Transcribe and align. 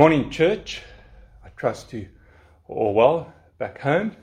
morning, 0.00 0.30
church. 0.30 0.80
I 1.44 1.50
trust 1.50 1.92
you 1.92 2.08
all 2.68 2.94
well 2.94 3.30
back 3.58 3.82
home. 3.82 4.16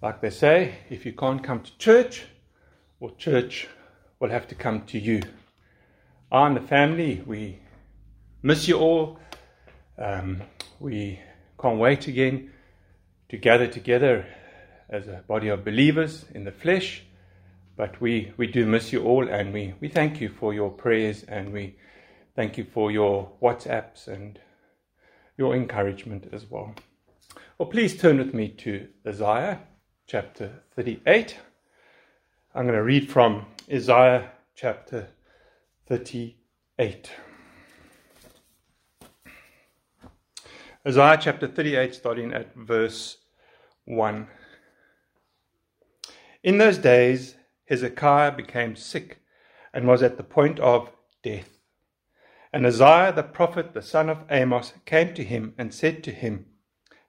Like 0.00 0.22
they 0.22 0.30
say, 0.30 0.76
if 0.88 1.04
you 1.04 1.12
can't 1.12 1.44
come 1.44 1.60
to 1.60 1.76
church, 1.76 2.24
well, 2.98 3.12
church 3.18 3.68
will 4.18 4.30
have 4.30 4.48
to 4.48 4.54
come 4.54 4.86
to 4.86 4.98
you. 4.98 5.20
I 6.32 6.46
and 6.46 6.56
the 6.56 6.62
family, 6.62 7.22
we 7.26 7.58
miss 8.42 8.66
you 8.66 8.78
all. 8.78 9.18
Um, 9.98 10.40
we 10.80 11.20
can't 11.60 11.78
wait 11.78 12.08
again 12.08 12.50
to 13.28 13.36
gather 13.36 13.66
together 13.66 14.26
as 14.88 15.06
a 15.06 15.22
body 15.28 15.48
of 15.48 15.66
believers 15.66 16.24
in 16.34 16.44
the 16.44 16.52
flesh. 16.52 17.02
But 17.76 18.00
we, 18.00 18.32
we 18.38 18.46
do 18.46 18.64
miss 18.64 18.90
you 18.90 19.04
all, 19.04 19.28
and 19.28 19.52
we, 19.52 19.74
we 19.80 19.88
thank 19.88 20.22
you 20.22 20.30
for 20.30 20.54
your 20.54 20.70
prayers, 20.70 21.24
and 21.24 21.52
we 21.52 21.76
thank 22.34 22.56
you 22.56 22.64
for 22.64 22.90
your 22.90 23.30
WhatsApps 23.42 24.08
and 24.08 24.38
your 25.38 25.54
encouragement 25.54 26.28
as 26.32 26.50
well. 26.50 26.74
Well, 27.56 27.68
please 27.68 27.96
turn 27.96 28.18
with 28.18 28.34
me 28.34 28.48
to 28.48 28.88
Isaiah 29.06 29.60
chapter 30.06 30.62
38. 30.74 31.38
I'm 32.54 32.64
going 32.64 32.74
to 32.74 32.82
read 32.82 33.08
from 33.08 33.46
Isaiah 33.72 34.32
chapter 34.56 35.08
38. 35.86 37.10
Isaiah 40.86 41.18
chapter 41.20 41.46
38, 41.46 41.94
starting 41.94 42.32
at 42.32 42.54
verse 42.56 43.18
1. 43.84 44.26
In 46.42 46.58
those 46.58 46.78
days, 46.78 47.36
Hezekiah 47.66 48.32
became 48.32 48.74
sick 48.74 49.20
and 49.72 49.86
was 49.86 50.02
at 50.02 50.16
the 50.16 50.24
point 50.24 50.58
of 50.58 50.90
death. 51.22 51.57
And 52.52 52.66
Isaiah 52.66 53.12
the 53.12 53.22
prophet, 53.22 53.74
the 53.74 53.82
son 53.82 54.08
of 54.08 54.24
Amos, 54.30 54.72
came 54.86 55.14
to 55.14 55.24
him 55.24 55.54
and 55.58 55.72
said 55.72 56.02
to 56.04 56.10
him, 56.10 56.46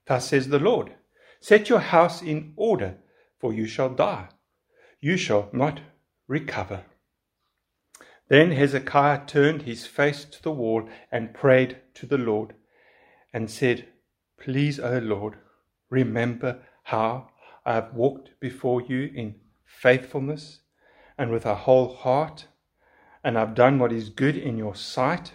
Thus 0.06 0.28
says 0.28 0.50
the 0.50 0.60
Lord, 0.60 0.94
Set 1.40 1.70
your 1.70 1.80
house 1.80 2.22
in 2.22 2.54
order, 2.58 2.98
for 3.40 3.54
you 3.54 3.66
shall 3.66 3.90
die. 3.90 4.28
You 5.00 5.16
shall 5.16 5.50
not 5.54 5.80
recover. 6.28 6.84
Then 8.28 8.52
Hezekiah 8.52 9.26
turned 9.26 9.64
his 9.64 9.88
face 9.88 10.26
to 10.26 10.44
the 10.44 10.52
wall 10.52 10.88
and 11.12 11.34
prayed 11.34 11.78
to 11.96 12.06
the 12.06 12.18
Lord 12.18 12.54
and 13.34 13.50
said, 13.50 13.88
Please, 14.38 14.80
O 14.80 15.00
Lord, 15.00 15.36
remember 15.90 16.60
how 16.84 17.30
I 17.66 17.76
have 17.76 17.94
walked 17.94 18.40
before 18.40 18.82
you 18.82 19.12
in 19.16 19.36
faithfulness 19.66 20.60
and 21.18 21.32
with 21.32 21.46
a 21.46 21.56
whole 21.56 21.96
heart 21.96 22.48
and 23.24 23.38
I've 23.38 23.56
done 23.56 23.80
what 23.80 23.92
is 23.92 24.10
good 24.10 24.38
in 24.38 24.58
your 24.58 24.76
sight. 24.76 25.34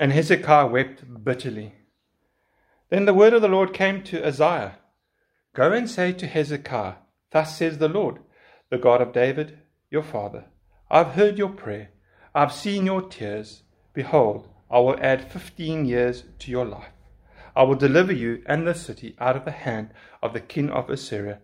And 0.00 0.12
Hezekiah 0.12 0.66
wept 0.66 1.24
bitterly. 1.24 1.74
Then 2.90 3.04
the 3.04 3.14
word 3.14 3.32
of 3.32 3.42
the 3.42 3.48
Lord 3.48 3.72
came 3.72 4.02
to 4.04 4.26
Isaiah 4.26 4.76
Go 5.54 5.72
and 5.72 5.90
say 5.90 6.12
to 6.12 6.26
Hezekiah, 6.26 6.94
Thus 7.30 7.56
says 7.56 7.78
the 7.78 7.88
Lord, 7.88 8.20
the 8.70 8.78
God 8.78 9.00
of 9.00 9.12
David, 9.12 9.58
your 9.90 10.02
father 10.02 10.44
I've 10.90 11.12
heard 11.12 11.36
your 11.36 11.50
prayer, 11.50 11.90
I've 12.34 12.52
seen 12.52 12.86
your 12.86 13.02
tears. 13.02 13.62
Behold, 13.92 14.48
I 14.70 14.78
will 14.78 14.98
add 15.00 15.30
fifteen 15.30 15.84
years 15.84 16.24
to 16.38 16.50
your 16.50 16.64
life. 16.64 16.92
I 17.54 17.64
will 17.64 17.74
deliver 17.74 18.12
you 18.12 18.42
and 18.46 18.66
the 18.66 18.74
city 18.74 19.16
out 19.18 19.36
of 19.36 19.44
the 19.44 19.50
hand 19.50 19.90
of 20.22 20.32
the 20.32 20.40
king 20.40 20.70
of 20.70 20.88
Assyria, 20.88 21.40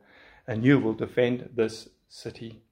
and 0.46 0.64
you 0.64 0.78
will 0.78 0.94
defend 0.94 1.50
this 1.54 1.88
city. 2.08 2.62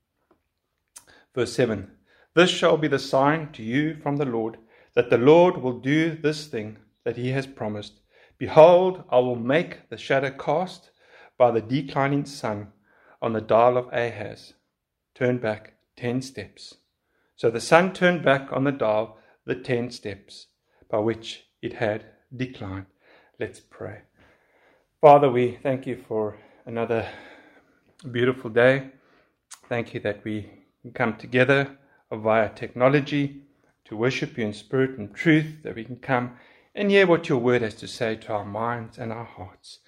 Verse 1.35 1.53
7 1.55 1.91
this 2.35 2.51
shall 2.51 2.77
be 2.77 2.89
the 2.89 2.99
sign 2.99 3.53
to 3.53 3.63
you 3.63 3.97
from 4.03 4.17
the 4.17 4.25
Lord, 4.25 4.59
that 4.95 5.11
the 5.11 5.19
Lord 5.19 5.59
will 5.59 5.79
do 5.79 6.17
this 6.17 6.47
thing 6.47 6.79
that 7.05 7.17
he 7.17 7.31
has 7.31 7.47
promised. 7.47 8.01
Behold, 8.39 9.05
I 9.11 9.19
will 9.19 9.37
make 9.37 9.89
the 9.89 9.98
shadow 9.98 10.31
cast 10.31 10.91
by 11.39 11.51
the 11.51 11.61
declining 11.61 12.25
sun 12.25 12.69
on 13.21 13.33
the 13.33 13.41
dial 13.41 13.77
of 13.77 13.92
Ahaz. 13.92 14.55
Turn 15.15 15.39
back 15.39 15.75
ten 15.97 16.23
steps. 16.23 16.75
So 17.37 17.51
the 17.51 17.61
sun 17.61 17.92
turned 17.92 18.25
back 18.25 18.53
on 18.53 18.65
the 18.65 18.73
dial 18.73 19.19
the 19.45 19.55
ten 19.55 19.91
steps 19.91 20.47
by 20.89 20.98
which 20.98 21.45
it 21.61 21.75
had 21.75 22.07
declined. 22.35 22.87
Let's 23.39 23.61
pray. 23.61 24.03
Father, 25.01 25.31
we 25.31 25.59
thank 25.63 25.87
you 25.87 26.03
for 26.09 26.37
another 26.65 27.09
beautiful 28.11 28.51
day. 28.51 28.91
Thank 29.69 29.95
you 29.95 30.01
that 30.01 30.25
we 30.25 30.51
come 30.95 31.17
together 31.17 31.79
via 32.17 32.48
technology 32.48 33.42
to 33.84 33.96
worship 33.96 34.36
you 34.39 34.46
in 34.46 34.52
spirit 34.52 34.98
and 34.98 35.14
truth, 35.14 35.62
that 35.62 35.74
we 35.74 35.84
can 35.84 35.96
come 35.96 36.36
and 36.74 36.90
hear 36.90 37.06
what 37.06 37.28
your 37.28 37.39
word 37.39 37.62
has 37.62 37.74
to 37.74 37.89
say 37.89 38.17
to 38.17 38.33
our 38.33 38.45
minds 38.45 38.98
and 38.98 39.12
our 39.12 39.24
hearts. 39.24 39.80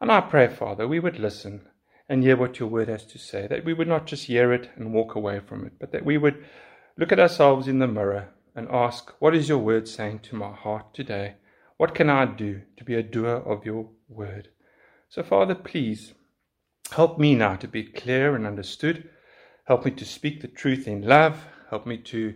And 0.00 0.10
I 0.10 0.20
pray, 0.20 0.48
Father, 0.48 0.86
we 0.86 1.00
would 1.00 1.18
listen 1.18 1.62
and 2.08 2.22
hear 2.22 2.36
what 2.36 2.58
your 2.58 2.68
word 2.68 2.88
has 2.88 3.04
to 3.06 3.18
say, 3.18 3.46
that 3.46 3.64
we 3.64 3.72
would 3.72 3.88
not 3.88 4.06
just 4.06 4.24
hear 4.24 4.52
it 4.52 4.70
and 4.76 4.92
walk 4.92 5.14
away 5.14 5.40
from 5.40 5.64
it, 5.64 5.72
but 5.78 5.92
that 5.92 6.04
we 6.04 6.18
would 6.18 6.44
look 6.96 7.12
at 7.12 7.20
ourselves 7.20 7.68
in 7.68 7.78
the 7.78 7.86
mirror 7.86 8.28
and 8.54 8.68
ask, 8.70 9.12
What 9.20 9.34
is 9.34 9.48
your 9.48 9.58
word 9.58 9.88
saying 9.88 10.20
to 10.20 10.36
my 10.36 10.52
heart 10.52 10.92
today? 10.92 11.36
What 11.76 11.94
can 11.94 12.10
I 12.10 12.26
do 12.26 12.62
to 12.76 12.84
be 12.84 12.94
a 12.94 13.02
doer 13.02 13.36
of 13.36 13.64
your 13.64 13.88
word? 14.08 14.48
So, 15.08 15.22
Father, 15.22 15.54
please 15.54 16.14
help 16.92 17.18
me 17.18 17.34
now 17.34 17.56
to 17.56 17.68
be 17.68 17.84
clear 17.84 18.34
and 18.34 18.46
understood 18.46 19.08
Help 19.70 19.84
me 19.84 19.92
to 19.92 20.04
speak 20.04 20.40
the 20.40 20.48
truth 20.48 20.88
in 20.88 21.02
love. 21.02 21.44
Help 21.68 21.86
me 21.86 21.96
to 21.96 22.18
you 22.18 22.34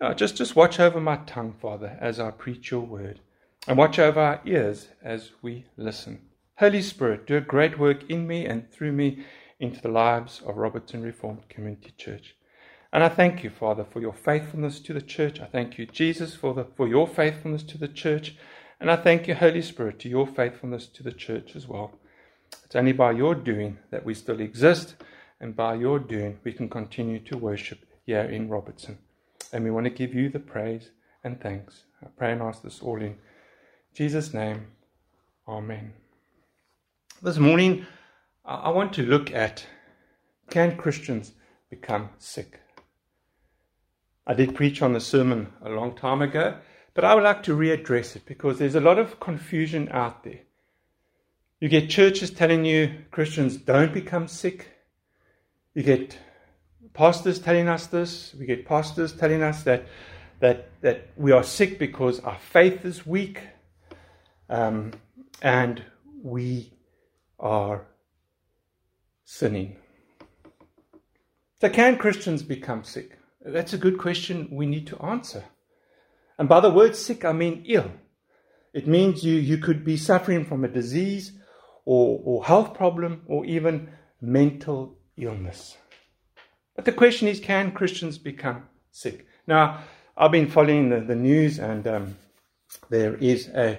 know, 0.00 0.12
just, 0.12 0.34
just 0.34 0.56
watch 0.56 0.80
over 0.80 1.00
my 1.00 1.18
tongue, 1.18 1.54
Father, 1.62 1.96
as 2.00 2.18
I 2.18 2.32
preach 2.32 2.72
your 2.72 2.80
word. 2.80 3.20
And 3.68 3.78
watch 3.78 4.00
over 4.00 4.18
our 4.18 4.40
ears 4.44 4.88
as 5.00 5.30
we 5.40 5.66
listen. 5.76 6.22
Holy 6.56 6.82
Spirit, 6.82 7.28
do 7.28 7.36
a 7.36 7.40
great 7.40 7.78
work 7.78 8.10
in 8.10 8.26
me 8.26 8.44
and 8.46 8.68
through 8.72 8.90
me 8.90 9.24
into 9.60 9.80
the 9.80 9.88
lives 9.88 10.42
of 10.44 10.56
Robertson 10.56 11.00
Reformed 11.00 11.48
Community 11.48 11.92
Church. 11.96 12.34
And 12.92 13.04
I 13.04 13.08
thank 13.08 13.44
you, 13.44 13.50
Father, 13.50 13.84
for 13.84 14.00
your 14.00 14.12
faithfulness 14.12 14.80
to 14.80 14.92
the 14.92 15.00
church. 15.00 15.38
I 15.38 15.46
thank 15.46 15.78
you, 15.78 15.86
Jesus, 15.86 16.34
for, 16.34 16.54
the, 16.54 16.64
for 16.64 16.88
your 16.88 17.06
faithfulness 17.06 17.62
to 17.62 17.78
the 17.78 17.86
church. 17.86 18.34
And 18.80 18.90
I 18.90 18.96
thank 18.96 19.28
you, 19.28 19.36
Holy 19.36 19.62
Spirit, 19.62 20.00
to 20.00 20.08
your 20.08 20.26
faithfulness 20.26 20.88
to 20.88 21.04
the 21.04 21.12
church 21.12 21.54
as 21.54 21.68
well. 21.68 22.00
It's 22.64 22.74
only 22.74 22.90
by 22.90 23.12
your 23.12 23.36
doing 23.36 23.78
that 23.92 24.04
we 24.04 24.14
still 24.14 24.40
exist 24.40 24.96
and 25.40 25.56
by 25.56 25.74
your 25.74 25.98
doing, 25.98 26.38
we 26.44 26.52
can 26.52 26.68
continue 26.68 27.18
to 27.20 27.36
worship 27.36 27.78
here 28.06 28.22
in 28.22 28.48
Robertson. 28.48 28.98
And 29.52 29.64
we 29.64 29.70
want 29.70 29.84
to 29.84 29.90
give 29.90 30.14
you 30.14 30.28
the 30.28 30.38
praise 30.38 30.90
and 31.22 31.40
thanks. 31.40 31.84
I 32.02 32.08
pray 32.16 32.32
and 32.32 32.42
ask 32.42 32.62
this 32.62 32.80
all 32.82 33.00
in 33.00 33.16
Jesus' 33.94 34.34
name. 34.34 34.66
Amen. 35.46 35.92
This 37.22 37.38
morning, 37.38 37.86
I 38.44 38.70
want 38.70 38.92
to 38.94 39.02
look 39.02 39.32
at 39.32 39.66
can 40.50 40.76
Christians 40.76 41.32
become 41.70 42.10
sick? 42.18 42.60
I 44.26 44.34
did 44.34 44.54
preach 44.54 44.82
on 44.82 44.92
the 44.92 45.00
sermon 45.00 45.52
a 45.62 45.70
long 45.70 45.94
time 45.94 46.22
ago, 46.22 46.56
but 46.94 47.04
I 47.04 47.14
would 47.14 47.24
like 47.24 47.42
to 47.44 47.56
readdress 47.56 48.16
it 48.16 48.24
because 48.26 48.58
there's 48.58 48.74
a 48.74 48.80
lot 48.80 48.98
of 48.98 49.20
confusion 49.20 49.88
out 49.90 50.24
there. 50.24 50.40
You 51.60 51.68
get 51.68 51.90
churches 51.90 52.30
telling 52.30 52.64
you 52.64 53.04
Christians 53.10 53.56
don't 53.56 53.92
become 53.92 54.28
sick. 54.28 54.68
You 55.74 55.82
get 55.82 56.16
pastors 56.92 57.40
telling 57.40 57.68
us 57.68 57.88
this. 57.88 58.34
We 58.38 58.46
get 58.46 58.64
pastors 58.64 59.12
telling 59.12 59.42
us 59.42 59.64
that 59.64 59.86
that 60.40 60.70
that 60.82 61.08
we 61.16 61.32
are 61.32 61.42
sick 61.42 61.78
because 61.78 62.20
our 62.20 62.38
faith 62.38 62.84
is 62.84 63.04
weak, 63.04 63.40
um, 64.48 64.92
and 65.42 65.82
we 66.22 66.72
are 67.40 67.86
sinning. 69.24 69.76
So, 71.60 71.68
can 71.70 71.96
Christians 71.96 72.42
become 72.42 72.84
sick? 72.84 73.18
That's 73.44 73.72
a 73.72 73.78
good 73.78 73.98
question 73.98 74.48
we 74.52 74.66
need 74.66 74.86
to 74.88 74.98
answer. 75.00 75.44
And 76.38 76.48
by 76.48 76.60
the 76.60 76.70
word 76.70 76.94
sick, 76.94 77.24
I 77.24 77.32
mean 77.32 77.64
ill. 77.66 77.90
It 78.72 78.86
means 78.86 79.24
you, 79.24 79.34
you 79.34 79.58
could 79.58 79.84
be 79.84 79.96
suffering 79.96 80.44
from 80.44 80.64
a 80.64 80.68
disease 80.68 81.32
or, 81.84 82.20
or 82.24 82.44
health 82.44 82.74
problem 82.74 83.22
or 83.26 83.44
even 83.44 83.88
mental 84.20 84.98
illness. 85.16 85.76
But 86.76 86.84
the 86.84 86.92
question 86.92 87.28
is 87.28 87.40
can 87.40 87.72
Christians 87.72 88.18
become 88.18 88.64
sick? 88.90 89.26
Now, 89.46 89.80
I've 90.16 90.32
been 90.32 90.50
following 90.50 90.90
the, 90.90 91.00
the 91.00 91.14
news, 91.14 91.58
and 91.58 91.86
um, 91.86 92.16
there 92.88 93.14
is 93.16 93.48
a, 93.48 93.78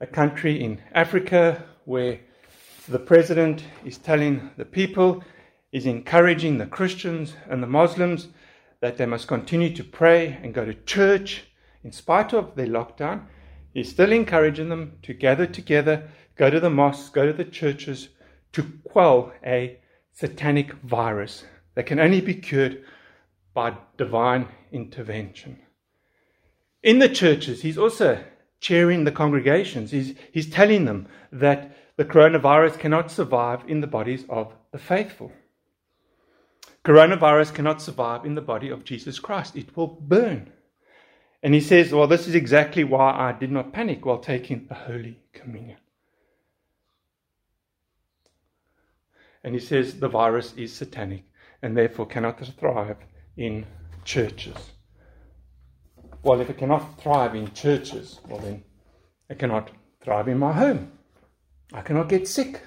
a 0.00 0.06
country 0.06 0.62
in 0.62 0.80
Africa 0.92 1.62
where 1.84 2.20
the 2.88 2.98
president 2.98 3.64
is 3.84 3.98
telling 3.98 4.50
the 4.56 4.64
people, 4.64 5.22
is 5.72 5.86
encouraging 5.86 6.58
the 6.58 6.66
Christians 6.66 7.34
and 7.48 7.62
the 7.62 7.66
Muslims 7.66 8.28
that 8.80 8.96
they 8.96 9.06
must 9.06 9.26
continue 9.26 9.74
to 9.74 9.84
pray 9.84 10.38
and 10.42 10.52
go 10.54 10.64
to 10.64 10.74
church 10.84 11.44
in 11.82 11.92
spite 11.92 12.32
of 12.32 12.54
their 12.54 12.66
lockdown. 12.66 13.26
He's 13.72 13.90
still 13.90 14.12
encouraging 14.12 14.68
them 14.68 14.98
to 15.02 15.14
gather 15.14 15.46
together, 15.46 16.08
go 16.36 16.50
to 16.50 16.60
the 16.60 16.70
mosques, 16.70 17.08
go 17.08 17.26
to 17.26 17.32
the 17.32 17.44
churches 17.44 18.10
to 18.52 18.62
quell 18.84 19.32
a 19.44 19.78
satanic 20.14 20.72
virus 20.74 21.44
that 21.74 21.86
can 21.86 22.00
only 22.00 22.20
be 22.20 22.34
cured 22.34 22.84
by 23.52 23.76
divine 23.96 24.48
intervention. 24.72 25.58
In 26.82 26.98
the 26.98 27.08
churches, 27.08 27.62
he's 27.62 27.78
also 27.78 28.22
chairing 28.60 29.04
the 29.04 29.12
congregations. 29.12 29.90
He's, 29.90 30.14
he's 30.32 30.48
telling 30.48 30.84
them 30.84 31.08
that 31.32 31.76
the 31.96 32.04
coronavirus 32.04 32.78
cannot 32.78 33.10
survive 33.10 33.62
in 33.68 33.80
the 33.80 33.86
bodies 33.86 34.24
of 34.28 34.52
the 34.72 34.78
faithful. 34.78 35.32
Coronavirus 36.84 37.54
cannot 37.54 37.80
survive 37.80 38.24
in 38.24 38.34
the 38.34 38.42
body 38.42 38.68
of 38.68 38.84
Jesus 38.84 39.18
Christ, 39.18 39.56
it 39.56 39.76
will 39.76 39.86
burn. 39.86 40.52
And 41.42 41.54
he 41.54 41.60
says, 41.60 41.92
Well, 41.92 42.06
this 42.06 42.26
is 42.26 42.34
exactly 42.34 42.84
why 42.84 43.12
I 43.12 43.32
did 43.32 43.50
not 43.50 43.72
panic 43.72 44.04
while 44.04 44.18
taking 44.18 44.66
the 44.66 44.74
Holy 44.74 45.18
Communion. 45.32 45.78
And 49.44 49.54
he 49.54 49.60
says 49.60 50.00
the 50.00 50.08
virus 50.08 50.54
is 50.54 50.72
satanic 50.72 51.24
and 51.62 51.76
therefore 51.76 52.06
cannot 52.06 52.40
thrive 52.58 52.96
in 53.36 53.66
churches. 54.04 54.56
Well, 56.22 56.40
if 56.40 56.48
it 56.48 56.58
cannot 56.58 57.00
thrive 57.00 57.34
in 57.34 57.52
churches, 57.52 58.20
well, 58.26 58.40
then 58.40 58.64
it 59.28 59.38
cannot 59.38 59.70
thrive 60.02 60.28
in 60.28 60.38
my 60.38 60.52
home. 60.52 60.92
I 61.72 61.82
cannot 61.82 62.08
get 62.08 62.26
sick. 62.26 62.62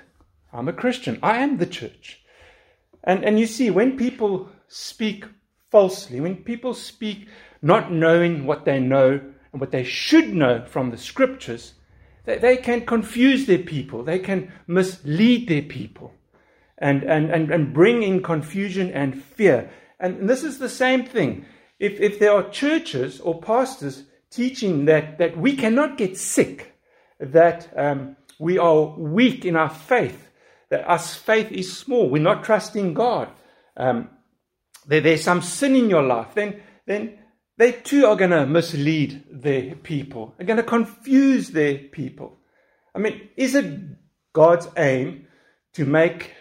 I'm 0.53 0.67
a 0.67 0.73
Christian. 0.73 1.19
I 1.23 1.37
am 1.37 1.57
the 1.57 1.65
church. 1.65 2.21
And, 3.03 3.23
and 3.23 3.39
you 3.39 3.47
see, 3.47 3.69
when 3.69 3.97
people 3.97 4.49
speak 4.67 5.25
falsely, 5.71 6.19
when 6.19 6.37
people 6.37 6.73
speak 6.73 7.27
not 7.61 7.91
knowing 7.91 8.45
what 8.45 8.65
they 8.65 8.79
know 8.79 9.19
and 9.51 9.61
what 9.61 9.71
they 9.71 9.83
should 9.83 10.33
know 10.33 10.65
from 10.67 10.91
the 10.91 10.97
scriptures, 10.97 11.73
they, 12.25 12.37
they 12.37 12.57
can 12.57 12.85
confuse 12.85 13.45
their 13.45 13.59
people, 13.59 14.03
they 14.03 14.19
can 14.19 14.51
mislead 14.67 15.47
their 15.47 15.61
people, 15.61 16.13
and, 16.77 17.03
and, 17.03 17.29
and, 17.29 17.51
and 17.51 17.73
bring 17.73 18.03
in 18.03 18.21
confusion 18.21 18.91
and 18.91 19.23
fear. 19.23 19.69
And 19.99 20.29
this 20.29 20.43
is 20.43 20.59
the 20.59 20.69
same 20.69 21.05
thing. 21.05 21.45
If, 21.79 21.99
if 21.99 22.19
there 22.19 22.33
are 22.33 22.49
churches 22.49 23.19
or 23.19 23.41
pastors 23.41 24.03
teaching 24.29 24.85
that, 24.85 25.17
that 25.17 25.37
we 25.37 25.55
cannot 25.55 25.97
get 25.97 26.17
sick, 26.17 26.73
that 27.19 27.71
um, 27.75 28.15
we 28.39 28.57
are 28.57 28.97
weak 28.97 29.45
in 29.45 29.55
our 29.55 29.69
faith, 29.69 30.29
that 30.69 30.87
our 30.87 30.99
faith 30.99 31.51
is 31.51 31.75
small, 31.75 32.09
we're 32.09 32.21
not 32.21 32.43
trusting 32.43 32.93
God, 32.93 33.29
um, 33.75 34.09
there, 34.87 35.01
there's 35.01 35.23
some 35.23 35.41
sin 35.41 35.75
in 35.75 35.89
your 35.89 36.03
life, 36.03 36.33
then, 36.33 36.61
then 36.85 37.17
they 37.57 37.71
too 37.71 38.05
are 38.05 38.15
going 38.15 38.31
to 38.31 38.45
mislead 38.45 39.23
their 39.31 39.75
people. 39.75 40.33
They're 40.37 40.47
going 40.47 40.57
to 40.57 40.63
confuse 40.63 41.49
their 41.49 41.77
people. 41.77 42.37
I 42.93 42.99
mean, 42.99 43.29
is 43.35 43.55
it 43.55 43.79
God's 44.33 44.67
aim 44.77 45.27
to 45.73 45.85
make 45.85 46.31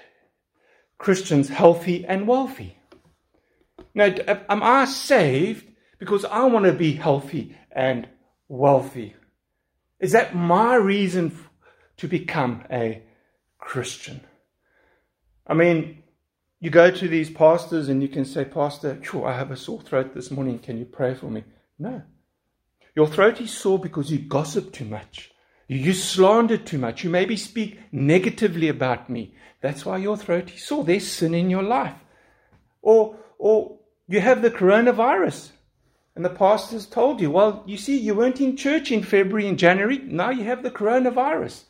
Christians 0.98 1.48
healthy 1.48 2.04
and 2.04 2.26
wealthy? 2.26 2.78
Now, 3.94 4.06
uh, 4.06 4.40
am 4.48 4.62
I 4.62 4.84
saved 4.84 5.66
because 5.98 6.24
I 6.24 6.44
want 6.44 6.66
to 6.66 6.72
be 6.72 6.92
healthy 6.92 7.56
and 7.70 8.08
wealthy? 8.48 9.14
Is 9.98 10.12
that 10.12 10.34
my 10.34 10.74
reason 10.74 11.36
to 11.96 12.08
become 12.08 12.64
a 12.70 13.02
Christian? 13.58 14.20
I 15.46 15.54
mean, 15.54 16.02
you 16.60 16.70
go 16.70 16.90
to 16.90 17.08
these 17.08 17.30
pastors 17.30 17.88
and 17.88 18.02
you 18.02 18.08
can 18.08 18.24
say, 18.24 18.44
Pastor, 18.44 19.00
I 19.24 19.32
have 19.32 19.50
a 19.50 19.56
sore 19.56 19.80
throat 19.80 20.14
this 20.14 20.30
morning. 20.30 20.58
Can 20.58 20.78
you 20.78 20.84
pray 20.84 21.14
for 21.14 21.30
me? 21.30 21.44
No. 21.78 22.02
Your 22.94 23.06
throat 23.06 23.40
is 23.40 23.50
sore 23.50 23.78
because 23.78 24.10
you 24.10 24.18
gossip 24.18 24.72
too 24.72 24.86
much. 24.86 25.30
You 25.68 25.92
slander 25.92 26.56
too 26.56 26.78
much. 26.78 27.02
You 27.02 27.10
maybe 27.10 27.36
speak 27.36 27.80
negatively 27.90 28.68
about 28.68 29.10
me. 29.10 29.34
That's 29.60 29.84
why 29.84 29.98
your 29.98 30.16
throat 30.16 30.52
is 30.54 30.64
sore. 30.64 30.84
There's 30.84 31.10
sin 31.10 31.34
in 31.34 31.50
your 31.50 31.62
life. 31.62 31.96
Or, 32.82 33.16
or 33.38 33.78
you 34.06 34.20
have 34.20 34.42
the 34.42 34.50
coronavirus. 34.50 35.50
And 36.14 36.24
the 36.24 36.30
pastor's 36.30 36.86
told 36.86 37.20
you, 37.20 37.30
well, 37.30 37.62
you 37.66 37.76
see, 37.76 37.98
you 37.98 38.14
weren't 38.14 38.40
in 38.40 38.56
church 38.56 38.90
in 38.90 39.02
February 39.02 39.48
and 39.48 39.58
January. 39.58 39.98
Now 39.98 40.30
you 40.30 40.44
have 40.44 40.62
the 40.62 40.70
coronavirus. 40.70 41.64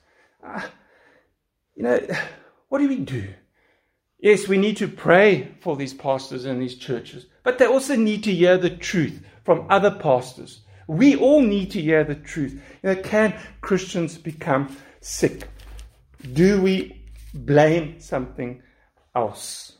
Uh, 0.44 0.62
you 1.74 1.82
know, 1.82 2.00
what 2.68 2.78
do 2.78 2.88
we 2.88 2.96
do? 2.96 3.28
Yes, 4.18 4.48
we 4.48 4.58
need 4.58 4.76
to 4.78 4.88
pray 4.88 5.54
for 5.60 5.76
these 5.76 5.94
pastors 5.94 6.44
and 6.44 6.60
these 6.60 6.76
churches, 6.76 7.26
but 7.42 7.58
they 7.58 7.66
also 7.66 7.96
need 7.96 8.24
to 8.24 8.34
hear 8.34 8.56
the 8.56 8.70
truth 8.70 9.22
from 9.44 9.66
other 9.68 9.90
pastors. 9.90 10.62
We 10.86 11.16
all 11.16 11.42
need 11.42 11.70
to 11.72 11.80
hear 11.80 12.04
the 12.04 12.14
truth. 12.14 12.60
You 12.82 12.94
know, 12.94 12.96
can 12.96 13.38
Christians 13.60 14.18
become 14.18 14.76
sick? 15.00 15.48
Do 16.32 16.60
we 16.62 17.02
blame 17.34 18.00
something 18.00 18.62
else? 19.14 19.72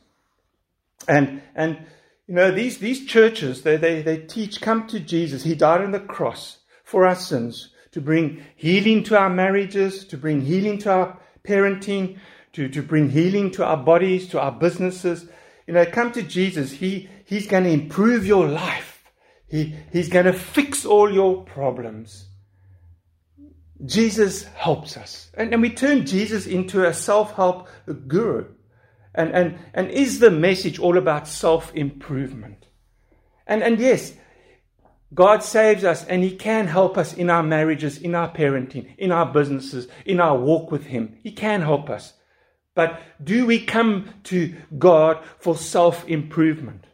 And 1.08 1.42
and 1.54 1.78
you 2.26 2.34
know 2.34 2.50
these 2.50 2.78
these 2.78 3.06
churches 3.06 3.62
they, 3.62 3.76
they 3.76 4.02
they 4.02 4.18
teach 4.18 4.60
come 4.60 4.86
to 4.88 4.98
Jesus. 4.98 5.44
He 5.44 5.54
died 5.54 5.82
on 5.82 5.92
the 5.92 6.00
cross 6.00 6.58
for 6.82 7.06
our 7.06 7.14
sins 7.14 7.70
to 7.92 8.00
bring 8.00 8.44
healing 8.56 9.02
to 9.04 9.18
our 9.18 9.30
marriages, 9.30 10.04
to 10.04 10.18
bring 10.18 10.42
healing 10.42 10.78
to 10.78 10.90
our 10.90 11.18
parenting, 11.44 12.18
to, 12.52 12.68
to 12.68 12.82
bring 12.82 13.10
healing 13.10 13.50
to 13.52 13.64
our 13.64 13.76
bodies, 13.76 14.28
to 14.28 14.40
our 14.40 14.52
businesses. 14.52 15.26
You 15.66 15.74
know, 15.74 15.86
come 15.86 16.12
to 16.12 16.22
Jesus. 16.22 16.72
He, 16.72 17.08
he's 17.24 17.46
going 17.46 17.64
to 17.64 17.70
improve 17.70 18.26
your 18.26 18.46
life. 18.46 18.95
He, 19.48 19.74
he's 19.92 20.08
going 20.08 20.26
to 20.26 20.32
fix 20.32 20.84
all 20.84 21.12
your 21.12 21.42
problems. 21.44 22.26
Jesus 23.84 24.44
helps 24.44 24.96
us. 24.96 25.30
And, 25.34 25.52
and 25.52 25.62
we 25.62 25.70
turn 25.70 26.06
Jesus 26.06 26.46
into 26.46 26.84
a 26.84 26.94
self 26.94 27.34
help 27.34 27.68
guru. 28.08 28.46
And, 29.14 29.32
and, 29.34 29.58
and 29.72 29.90
is 29.90 30.18
the 30.18 30.30
message 30.30 30.78
all 30.78 30.98
about 30.98 31.28
self 31.28 31.74
improvement? 31.74 32.66
And, 33.46 33.62
and 33.62 33.78
yes, 33.78 34.14
God 35.14 35.42
saves 35.42 35.84
us 35.84 36.04
and 36.04 36.22
He 36.22 36.34
can 36.36 36.66
help 36.66 36.98
us 36.98 37.14
in 37.14 37.30
our 37.30 37.42
marriages, 37.42 37.98
in 37.98 38.14
our 38.14 38.32
parenting, 38.32 38.96
in 38.98 39.12
our 39.12 39.26
businesses, 39.26 39.88
in 40.04 40.20
our 40.20 40.36
walk 40.36 40.70
with 40.70 40.86
Him. 40.86 41.18
He 41.22 41.32
can 41.32 41.62
help 41.62 41.88
us. 41.88 42.12
But 42.74 43.00
do 43.22 43.46
we 43.46 43.64
come 43.64 44.10
to 44.24 44.54
God 44.78 45.24
for 45.38 45.56
self 45.56 46.06
improvement? 46.08 46.84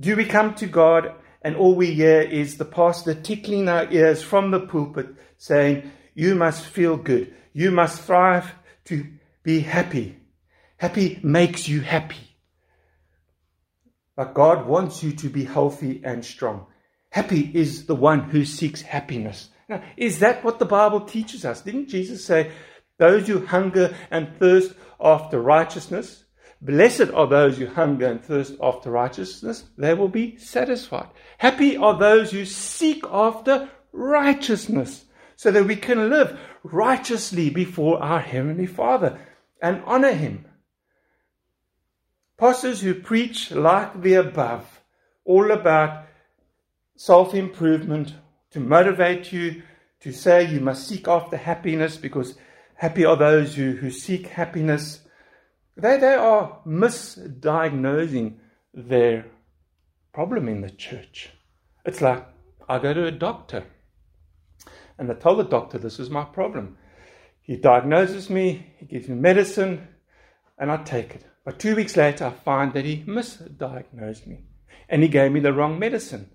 Do 0.00 0.16
we 0.16 0.24
come 0.24 0.54
to 0.54 0.66
God 0.66 1.12
and 1.42 1.56
all 1.56 1.74
we 1.74 1.92
hear 1.92 2.22
is 2.22 2.56
the 2.56 2.64
pastor 2.64 3.12
tickling 3.12 3.68
our 3.68 3.90
ears 3.92 4.22
from 4.22 4.50
the 4.50 4.60
pulpit 4.60 5.08
saying, 5.36 5.90
You 6.14 6.34
must 6.34 6.64
feel 6.64 6.96
good. 6.96 7.34
You 7.52 7.70
must 7.70 8.00
thrive 8.00 8.50
to 8.86 9.06
be 9.42 9.60
happy. 9.60 10.16
Happy 10.78 11.20
makes 11.22 11.68
you 11.68 11.82
happy. 11.82 12.36
But 14.16 14.32
God 14.32 14.66
wants 14.66 15.02
you 15.02 15.12
to 15.12 15.28
be 15.28 15.44
healthy 15.44 16.00
and 16.02 16.24
strong. 16.24 16.66
Happy 17.10 17.50
is 17.52 17.84
the 17.84 17.94
one 17.94 18.20
who 18.20 18.46
seeks 18.46 18.80
happiness. 18.80 19.50
Now, 19.68 19.82
is 19.98 20.20
that 20.20 20.42
what 20.44 20.58
the 20.58 20.64
Bible 20.64 21.02
teaches 21.02 21.44
us? 21.44 21.60
Didn't 21.60 21.88
Jesus 21.88 22.24
say, 22.24 22.52
those 22.96 23.26
who 23.26 23.44
hunger 23.44 23.94
and 24.10 24.36
thirst 24.38 24.72
after 25.00 25.40
righteousness, 25.40 26.24
blessed 26.60 27.10
are 27.14 27.26
those 27.26 27.58
who 27.58 27.66
hunger 27.66 28.06
and 28.06 28.22
thirst 28.22 28.54
after 28.62 28.90
righteousness, 28.90 29.64
they 29.76 29.94
will 29.94 30.08
be 30.08 30.36
satisfied. 30.36 31.08
Happy 31.38 31.76
are 31.76 31.98
those 31.98 32.30
who 32.30 32.44
seek 32.44 33.04
after 33.10 33.68
righteousness, 33.92 35.04
so 35.36 35.50
that 35.50 35.66
we 35.66 35.76
can 35.76 36.10
live 36.10 36.38
righteously 36.62 37.50
before 37.50 38.02
our 38.02 38.20
Heavenly 38.20 38.66
Father 38.66 39.18
and 39.62 39.82
honor 39.86 40.12
Him. 40.12 40.44
Pastors 42.36 42.80
who 42.80 42.94
preach 42.94 43.50
like 43.50 44.00
the 44.02 44.14
above, 44.14 44.80
all 45.24 45.50
about 45.50 46.06
self 46.96 47.34
improvement, 47.34 48.14
to 48.50 48.60
motivate 48.60 49.32
you, 49.32 49.62
to 50.00 50.12
say 50.12 50.44
you 50.44 50.60
must 50.60 50.88
seek 50.88 51.06
after 51.08 51.36
happiness 51.36 51.96
because 51.96 52.34
Happy 52.80 53.04
are 53.04 53.14
those 53.16 53.54
who, 53.54 53.72
who 53.72 53.90
seek 53.90 54.28
happiness. 54.28 55.00
They, 55.80 55.96
they 55.96 56.14
are 56.14 56.58
misdiagnosing 56.66 58.34
their 58.74 59.26
problem 60.12 60.48
in 60.48 60.60
the 60.60 60.70
church. 60.70 61.30
It's 61.86 62.02
like 62.02 62.26
I 62.68 62.78
go 62.78 62.92
to 62.92 63.06
a 63.06 63.10
doctor 63.10 63.64
and 64.98 65.10
I 65.10 65.14
tell 65.14 65.36
the 65.36 65.44
doctor 65.44 65.78
this 65.78 65.98
is 65.98 66.10
my 66.10 66.24
problem. 66.24 66.76
He 67.40 67.56
diagnoses 67.56 68.28
me, 68.28 68.66
he 68.76 68.84
gives 68.84 69.08
me 69.08 69.14
medicine, 69.14 69.88
and 70.58 70.70
I 70.70 70.76
take 70.82 71.14
it. 71.14 71.24
But 71.46 71.58
two 71.58 71.74
weeks 71.74 71.96
later, 71.96 72.26
I 72.26 72.30
find 72.30 72.74
that 72.74 72.84
he 72.84 73.02
misdiagnosed 73.04 74.26
me 74.26 74.44
and 74.90 75.02
he 75.02 75.08
gave 75.08 75.32
me 75.32 75.40
the 75.40 75.54
wrong 75.54 75.78
medicine. 75.78 76.30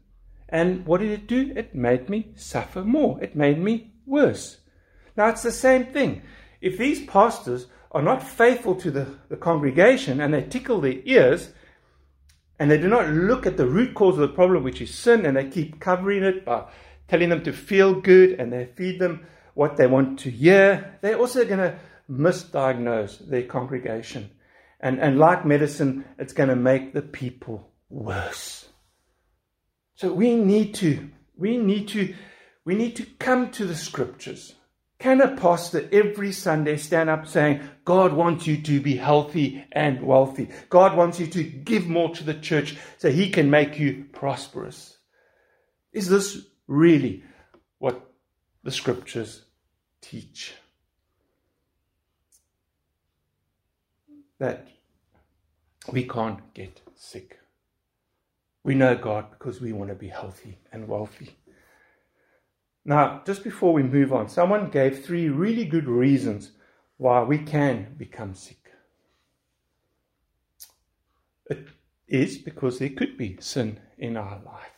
And 0.50 0.88
what 0.88 1.02
did 1.02 1.12
it 1.12 1.28
do? 1.28 1.54
It 1.56 1.75
made 1.75 2.10
me 2.10 2.32
suffer 2.36 2.82
more, 2.82 3.24
it 3.24 3.36
made 3.36 3.60
me 3.60 3.94
worse. 4.08 4.58
Now, 5.16 5.30
it's 5.30 5.44
the 5.44 5.52
same 5.52 5.86
thing. 5.86 6.24
If 6.62 6.80
these 6.80 7.06
pastors 7.06 7.68
are 7.96 8.04
not 8.04 8.22
faithful 8.22 8.75
to 8.75 8.92
the, 8.92 9.08
the 9.30 9.38
congregation 9.38 10.22
and 10.22 10.34
they 10.34 10.44
tickle 10.44 10.82
their 10.82 11.00
ears 11.06 11.54
and 12.60 12.70
they 12.70 12.78
do 12.78 12.88
not 12.88 13.10
look 13.10 13.48
at 13.48 13.58
the 13.58 13.66
root 13.66 13.96
cause 13.96 14.16
of 14.16 14.22
the 14.28 14.36
problem, 14.36 14.64
which 14.64 14.82
is 14.82 14.94
sin, 14.94 15.25
and 15.25 15.36
they 15.36 15.50
keep 15.50 15.80
covering 15.80 16.24
it 16.24 16.46
by 16.46 16.66
telling 17.08 17.30
them 17.30 17.44
to 17.44 17.52
feel 17.52 18.00
good 18.00 18.40
and 18.40 18.54
they 18.54 18.66
feed 18.75 19.00
them 19.00 19.25
what 19.56 19.78
they 19.78 19.88
want 19.88 20.20
to 20.20 20.30
hear, 20.30 20.98
they're 21.02 21.18
also 21.18 21.44
going 21.46 21.60
to 21.60 21.80
misdiagnose 22.12 23.28
their 23.30 23.44
congregation. 23.44 24.30
And, 24.80 25.00
and 25.00 25.18
like 25.18 25.46
medicine, 25.46 26.06
it's 26.20 26.34
going 26.34 26.50
to 26.50 26.56
make 26.56 26.94
the 26.94 27.02
people 27.02 27.72
worse. 27.90 28.68
So 29.96 30.14
we 30.14 30.36
need 30.36 30.75
to, 30.75 31.10
we 31.38 31.58
need 31.58 31.88
to 31.90 32.14
We 32.66 32.74
need 32.74 32.96
to 32.96 33.06
come 33.20 33.52
to 33.52 33.66
the 33.66 33.75
scriptures. 33.75 34.56
Can 34.98 35.20
a 35.22 35.36
pastor 35.36 35.88
every 35.92 36.32
Sunday 36.32 36.78
stand 36.78 37.10
up 37.10 37.28
saying, 37.28 37.62
God 37.84 38.14
wants 38.14 38.48
you 38.48 38.62
to 38.62 38.80
be 38.80 38.96
healthy 38.96 39.66
and 39.72 40.02
wealthy? 40.02 40.50
God 40.70 40.96
wants 40.96 41.20
you 41.20 41.28
to 41.28 41.44
give 41.44 41.88
more 41.88 42.14
to 42.16 42.24
the 42.24 42.34
church 42.34 42.78
so 42.98 43.12
he 43.12 43.30
can 43.30 43.50
make 43.50 43.78
you 43.78 44.06
prosperous? 44.14 44.98
Is 45.92 46.10
this 46.10 46.46
really 46.68 47.24
what 47.80 48.10
the 48.64 48.72
scriptures 48.72 49.44
teach? 50.02 50.54
That 54.40 54.68
we 55.92 56.08
can't 56.08 56.54
get 56.54 56.82
sick. 56.96 57.40
We 58.64 58.75
know 58.75 58.96
God 58.96 59.30
because 59.32 59.62
we 59.62 59.74
want 59.74 59.90
to 59.90 59.96
be 59.96 60.08
healthy 60.08 60.58
and 60.72 60.88
wealthy. 60.88 61.38
Now, 62.86 63.24
just 63.25 63.44
before 63.44 63.74
we 63.74 63.82
move 63.82 64.13
on, 64.13 64.30
someone 64.30 64.70
gave 64.70 65.04
three 65.04 65.27
really 65.27 65.65
good 65.65 65.88
reasons 65.88 66.51
why 66.98 67.24
we 67.24 67.39
can 67.39 67.96
become 67.98 68.36
sick. 68.36 68.72
It 71.50 71.68
is 72.08 72.38
because 72.38 72.77
there 72.77 72.89
could 72.89 73.18
be 73.18 73.38
sin 73.39 73.80
in 73.98 74.15
our 74.15 74.39
life. 74.46 74.72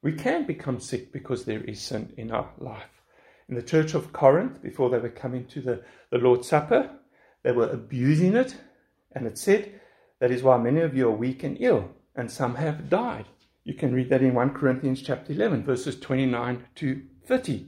We 0.00 0.12
can 0.12 0.46
become 0.46 0.80
sick 0.80 1.12
because 1.12 1.44
there 1.44 1.62
is 1.62 1.82
sin 1.82 2.12
in 2.16 2.30
our 2.30 2.50
life. 2.58 3.02
In 3.48 3.56
the 3.56 3.62
church 3.62 3.94
of 3.94 4.12
Corinth, 4.12 4.62
before 4.62 4.90
they 4.90 4.98
were 4.98 5.08
coming 5.08 5.46
to 5.46 5.60
the, 5.60 5.82
the 6.10 6.18
Lord's 6.18 6.48
Supper, 6.48 6.90
they 7.42 7.52
were 7.52 7.68
abusing 7.68 8.36
it, 8.36 8.56
and 9.12 9.26
it 9.26 9.36
said, 9.38 9.80
That 10.20 10.30
is 10.30 10.44
why 10.44 10.56
many 10.56 10.80
of 10.80 10.96
you 10.96 11.08
are 11.08 11.12
weak 11.12 11.42
and 11.42 11.56
ill, 11.60 11.90
and 12.14 12.30
some 12.30 12.54
have 12.54 12.88
died. 12.88 13.26
You 13.64 13.74
can 13.74 13.94
read 13.94 14.10
that 14.10 14.22
in 14.22 14.34
1 14.34 14.54
Corinthians 14.54 15.02
chapter 15.02 15.32
11, 15.32 15.64
verses 15.64 15.98
29 15.98 16.64
to 16.76 17.02
30. 17.26 17.66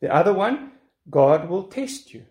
The 0.00 0.14
other 0.14 0.32
one, 0.32 0.72
God 1.10 1.48
will 1.48 1.64
test 1.64 2.14
you. 2.14 2.24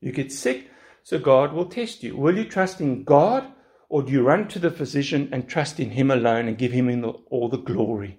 You 0.00 0.12
get 0.12 0.32
sick, 0.32 0.70
so 1.02 1.18
God 1.18 1.52
will 1.52 1.66
test 1.66 2.02
you. 2.02 2.16
Will 2.16 2.36
you 2.36 2.44
trust 2.44 2.80
in 2.80 3.04
God, 3.04 3.50
or 3.88 4.02
do 4.02 4.12
you 4.12 4.22
run 4.22 4.48
to 4.48 4.58
the 4.58 4.70
physician 4.70 5.28
and 5.32 5.48
trust 5.48 5.80
in 5.80 5.90
Him 5.90 6.10
alone 6.10 6.46
and 6.46 6.58
give 6.58 6.72
Him 6.72 7.04
all 7.30 7.48
the 7.48 7.58
glory? 7.58 8.18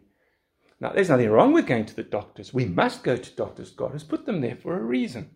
Now, 0.79 0.91
there's 0.91 1.09
nothing 1.09 1.29
wrong 1.29 1.53
with 1.53 1.67
going 1.67 1.85
to 1.85 1.95
the 1.95 2.03
doctors. 2.03 2.53
We 2.53 2.65
must 2.65 3.03
go 3.03 3.15
to 3.15 3.35
doctors. 3.35 3.71
God 3.71 3.91
has 3.91 4.03
put 4.03 4.25
them 4.25 4.41
there 4.41 4.55
for 4.55 4.77
a 4.77 4.83
reason. 4.83 5.29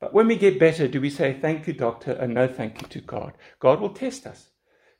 But 0.00 0.14
when 0.14 0.26
we 0.26 0.36
get 0.36 0.58
better, 0.58 0.88
do 0.88 1.00
we 1.00 1.10
say, 1.10 1.38
Thank 1.40 1.66
you, 1.66 1.72
doctor, 1.72 2.12
and 2.12 2.34
no 2.34 2.46
thank 2.48 2.80
you 2.80 2.88
to 2.88 3.00
God? 3.00 3.34
God 3.58 3.80
will 3.80 3.90
test 3.90 4.26
us. 4.26 4.48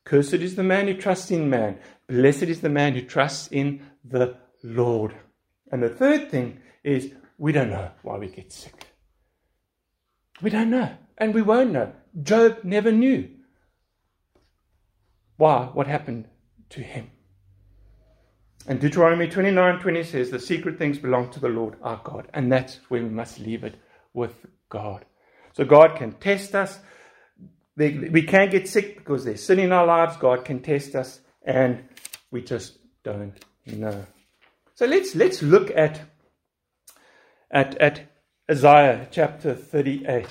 Cursed 0.04 0.34
is 0.34 0.54
the 0.54 0.62
man 0.62 0.86
who 0.86 0.94
trusts 0.94 1.30
in 1.30 1.48
man. 1.48 1.78
Blessed 2.06 2.44
is 2.44 2.60
the 2.60 2.68
man 2.68 2.94
who 2.94 3.02
trusts 3.02 3.48
in 3.50 3.86
the 4.04 4.36
Lord. 4.62 5.14
And 5.72 5.82
the 5.82 5.88
third 5.88 6.30
thing 6.30 6.60
is 6.82 7.12
we 7.38 7.52
don't 7.52 7.70
know 7.70 7.90
why 8.02 8.18
we 8.18 8.28
get 8.28 8.52
sick. 8.52 8.86
We 10.42 10.50
don't 10.50 10.70
know. 10.70 10.90
And 11.16 11.32
we 11.32 11.42
won't 11.42 11.72
know. 11.72 11.92
Job 12.22 12.58
never 12.64 12.92
knew 12.92 13.28
why, 15.36 15.70
what 15.72 15.86
happened 15.86 16.28
to 16.70 16.80
him. 16.80 17.10
And 18.66 18.80
Deuteronomy 18.80 19.28
29 19.28 19.80
20 19.80 20.04
says, 20.04 20.30
The 20.30 20.38
secret 20.38 20.78
things 20.78 20.98
belong 20.98 21.30
to 21.30 21.40
the 21.40 21.48
Lord 21.48 21.76
our 21.82 22.00
God. 22.02 22.28
And 22.32 22.50
that's 22.50 22.78
where 22.88 23.02
we 23.02 23.08
must 23.08 23.38
leave 23.38 23.64
it 23.64 23.76
with 24.12 24.46
God. 24.68 25.04
So 25.52 25.64
God 25.64 25.96
can 25.96 26.12
test 26.12 26.54
us. 26.54 26.78
We 27.76 28.22
can 28.22 28.50
get 28.50 28.68
sick 28.68 28.96
because 28.96 29.24
there's 29.24 29.42
sin 29.42 29.58
in 29.58 29.72
our 29.72 29.86
lives. 29.86 30.16
God 30.16 30.44
can 30.44 30.60
test 30.60 30.94
us, 30.94 31.20
and 31.42 31.84
we 32.30 32.42
just 32.42 32.78
don't 33.02 33.34
know. 33.66 34.06
So 34.74 34.86
let's 34.86 35.14
let's 35.14 35.42
look 35.42 35.70
at 35.72 36.00
at 37.50 37.76
at 37.78 38.02
Isaiah 38.50 39.08
chapter 39.10 39.54
38. 39.54 40.26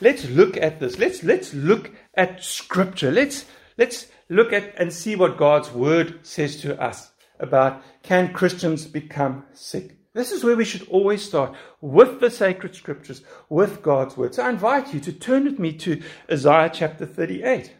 Let's 0.00 0.28
look 0.28 0.56
at 0.56 0.80
this. 0.80 0.98
Let's 0.98 1.22
let's 1.22 1.52
look 1.52 1.90
at 2.14 2.42
scripture. 2.42 3.10
Let's 3.10 3.44
let's 3.76 4.06
look 4.30 4.52
at 4.52 4.74
and 4.78 4.92
see 4.92 5.16
what 5.16 5.36
God's 5.36 5.70
word 5.70 6.20
says 6.26 6.60
to 6.62 6.80
us 6.80 7.10
about 7.38 7.82
can 8.02 8.32
Christians 8.32 8.86
become 8.86 9.44
sick? 9.52 9.97
This 10.14 10.32
is 10.32 10.42
where 10.42 10.56
we 10.56 10.64
should 10.64 10.88
always 10.88 11.24
start 11.24 11.54
with 11.80 12.20
the 12.20 12.30
sacred 12.30 12.74
scriptures, 12.74 13.22
with 13.48 13.82
God's 13.82 14.16
word. 14.16 14.34
So 14.34 14.42
I 14.42 14.50
invite 14.50 14.94
you 14.94 15.00
to 15.00 15.12
turn 15.12 15.44
with 15.44 15.58
me 15.58 15.72
to 15.74 16.02
Isaiah 16.30 16.70
chapter 16.72 17.06
38. 17.06 17.74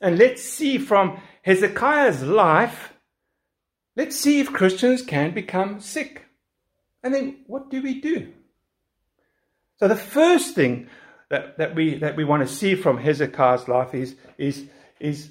And 0.00 0.18
let's 0.18 0.42
see 0.42 0.78
from 0.78 1.20
Hezekiah's 1.42 2.22
life, 2.22 2.92
let's 3.96 4.16
see 4.16 4.40
if 4.40 4.52
Christians 4.52 5.02
can 5.02 5.32
become 5.32 5.80
sick. 5.80 6.24
And 7.02 7.12
then 7.12 7.38
what 7.46 7.70
do 7.70 7.82
we 7.82 8.00
do? 8.00 8.32
So 9.78 9.88
the 9.88 9.96
first 9.96 10.54
thing 10.54 10.88
that, 11.28 11.58
that 11.58 11.74
we 11.74 11.96
that 11.96 12.14
we 12.14 12.24
want 12.24 12.46
to 12.46 12.54
see 12.54 12.74
from 12.74 12.98
Hezekiah's 12.98 13.66
life 13.66 13.94
is, 13.94 14.14
is, 14.38 14.66
is 15.00 15.30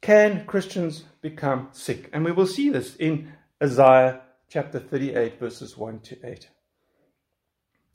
can 0.00 0.44
Christians 0.46 1.04
become 1.20 1.68
sick? 1.72 2.10
And 2.12 2.24
we 2.24 2.32
will 2.32 2.46
see 2.46 2.70
this 2.70 2.96
in 2.96 3.32
Isaiah 3.62 4.21
chapter 4.52 4.78
38, 4.78 5.38
verses 5.40 5.78
1 5.78 6.00
to 6.00 6.18
8. 6.22 6.46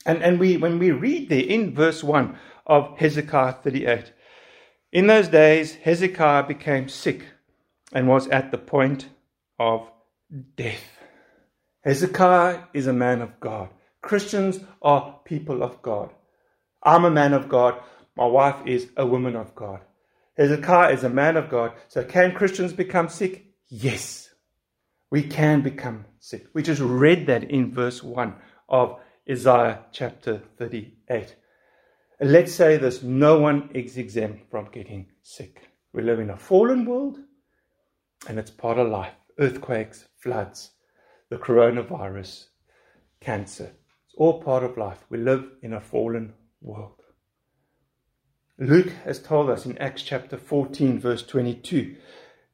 And, 0.07 0.23
and 0.23 0.39
we, 0.39 0.57
when 0.57 0.79
we 0.79 0.89
read 0.89 1.29
there 1.29 1.43
in 1.43 1.75
verse 1.75 2.03
1 2.03 2.35
of 2.65 2.97
Hezekiah 2.97 3.53
38, 3.61 4.11
in 4.91 5.05
those 5.05 5.27
days 5.27 5.75
Hezekiah 5.75 6.47
became 6.47 6.89
sick 6.89 7.25
and 7.93 8.07
was 8.07 8.27
at 8.29 8.49
the 8.49 8.57
point 8.57 9.07
of 9.59 9.87
death. 10.55 10.83
Hezekiah 11.81 12.63
is 12.73 12.87
a 12.87 12.93
man 12.93 13.21
of 13.21 13.39
God. 13.39 13.69
Christians 14.01 14.59
are 14.81 15.19
people 15.25 15.61
of 15.61 15.83
God. 15.83 16.09
I'm 16.81 17.05
a 17.05 17.11
man 17.11 17.33
of 17.33 17.49
God. 17.49 17.79
My 18.15 18.25
wife 18.25 18.65
is 18.65 18.87
a 18.97 19.05
woman 19.05 19.35
of 19.35 19.53
God. 19.53 19.81
Hezekiah 20.35 20.93
is 20.93 21.03
a 21.03 21.09
man 21.09 21.37
of 21.37 21.49
God. 21.49 21.73
So 21.87 22.03
can 22.03 22.33
Christians 22.33 22.73
become 22.73 23.09
sick? 23.09 23.45
Yes. 23.67 24.27
We 25.09 25.23
can 25.23 25.61
become 25.61 26.05
sick. 26.19 26.47
We 26.53 26.63
just 26.63 26.81
read 26.81 27.27
that 27.27 27.49
in 27.49 27.73
verse 27.73 28.03
1 28.03 28.33
of 28.67 28.99
Isaiah 29.29 29.85
chapter 29.91 30.41
38. 30.57 31.35
Let's 32.19 32.53
say 32.53 32.77
this 32.77 33.03
no 33.03 33.39
one 33.39 33.69
is 33.73 33.97
exempt 33.97 34.49
from 34.51 34.69
getting 34.71 35.07
sick. 35.21 35.69
We 35.93 36.01
live 36.01 36.19
in 36.19 36.31
a 36.31 36.37
fallen 36.37 36.85
world, 36.85 37.19
and 38.27 38.37
it's 38.37 38.51
part 38.51 38.77
of 38.77 38.89
life. 38.89 39.13
Earthquakes, 39.39 40.07
floods, 40.17 40.71
the 41.29 41.37
coronavirus, 41.37 42.47
cancer. 43.21 43.71
It's 44.05 44.15
all 44.17 44.41
part 44.41 44.63
of 44.63 44.77
life. 44.77 45.05
We 45.09 45.19
live 45.19 45.45
in 45.61 45.73
a 45.73 45.81
fallen 45.81 46.33
world. 46.59 47.01
Luke 48.59 48.91
has 49.05 49.19
told 49.19 49.49
us 49.49 49.65
in 49.65 49.77
Acts 49.77 50.01
chapter 50.01 50.37
14, 50.37 50.99
verse 50.99 51.23
22 51.23 51.95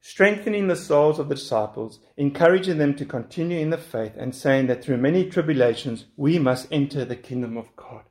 strengthening 0.06 0.68
the 0.68 0.76
souls 0.76 1.18
of 1.18 1.30
the 1.30 1.36
disciples, 1.36 2.02
encouraging 2.18 2.78
them 2.78 2.94
to 2.94 3.06
continue 3.06 3.58
in 3.58 3.70
the 3.70 3.78
faith, 3.78 4.12
and 4.18 4.36
saying 4.36 4.68
that 4.68 4.84
through 4.84 4.98
many 4.98 5.30
tribulations 5.30 6.04
we 6.18 6.38
must 6.38 6.68
enter 6.72 7.06
the 7.06 7.16
kingdom 7.16 7.56
of 7.56 7.74
God. 7.78 8.04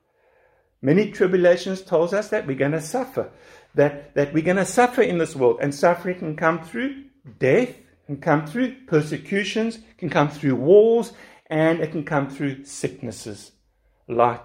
Many 0.81 1.11
tribulations 1.11 1.83
tells 1.83 2.15
us 2.15 2.31
that 2.31 2.47
we're 2.47 2.57
going 2.57 2.73
to 2.73 2.81
suffer, 2.81 3.31
that, 3.75 4.15
that 4.15 4.33
we're 4.33 4.43
going 4.43 4.57
to 4.57 4.65
suffer 4.65 5.03
in 5.03 5.19
this 5.19 5.37
world, 5.37 5.59
and 5.61 5.75
suffering 5.75 6.19
can 6.19 6.35
come 6.35 6.63
through 6.63 7.05
death, 7.39 7.75
can 8.07 8.17
come 8.17 8.47
through 8.47 8.75
persecutions, 8.87 9.79
can 9.99 10.09
come 10.09 10.31
through 10.31 10.57
wars, 10.57 11.13
and 11.49 11.81
it 11.81 11.93
can 11.93 12.05
come 12.07 12.31
through 12.31 12.65
sicknesses 12.65 13.53
like 14.09 14.43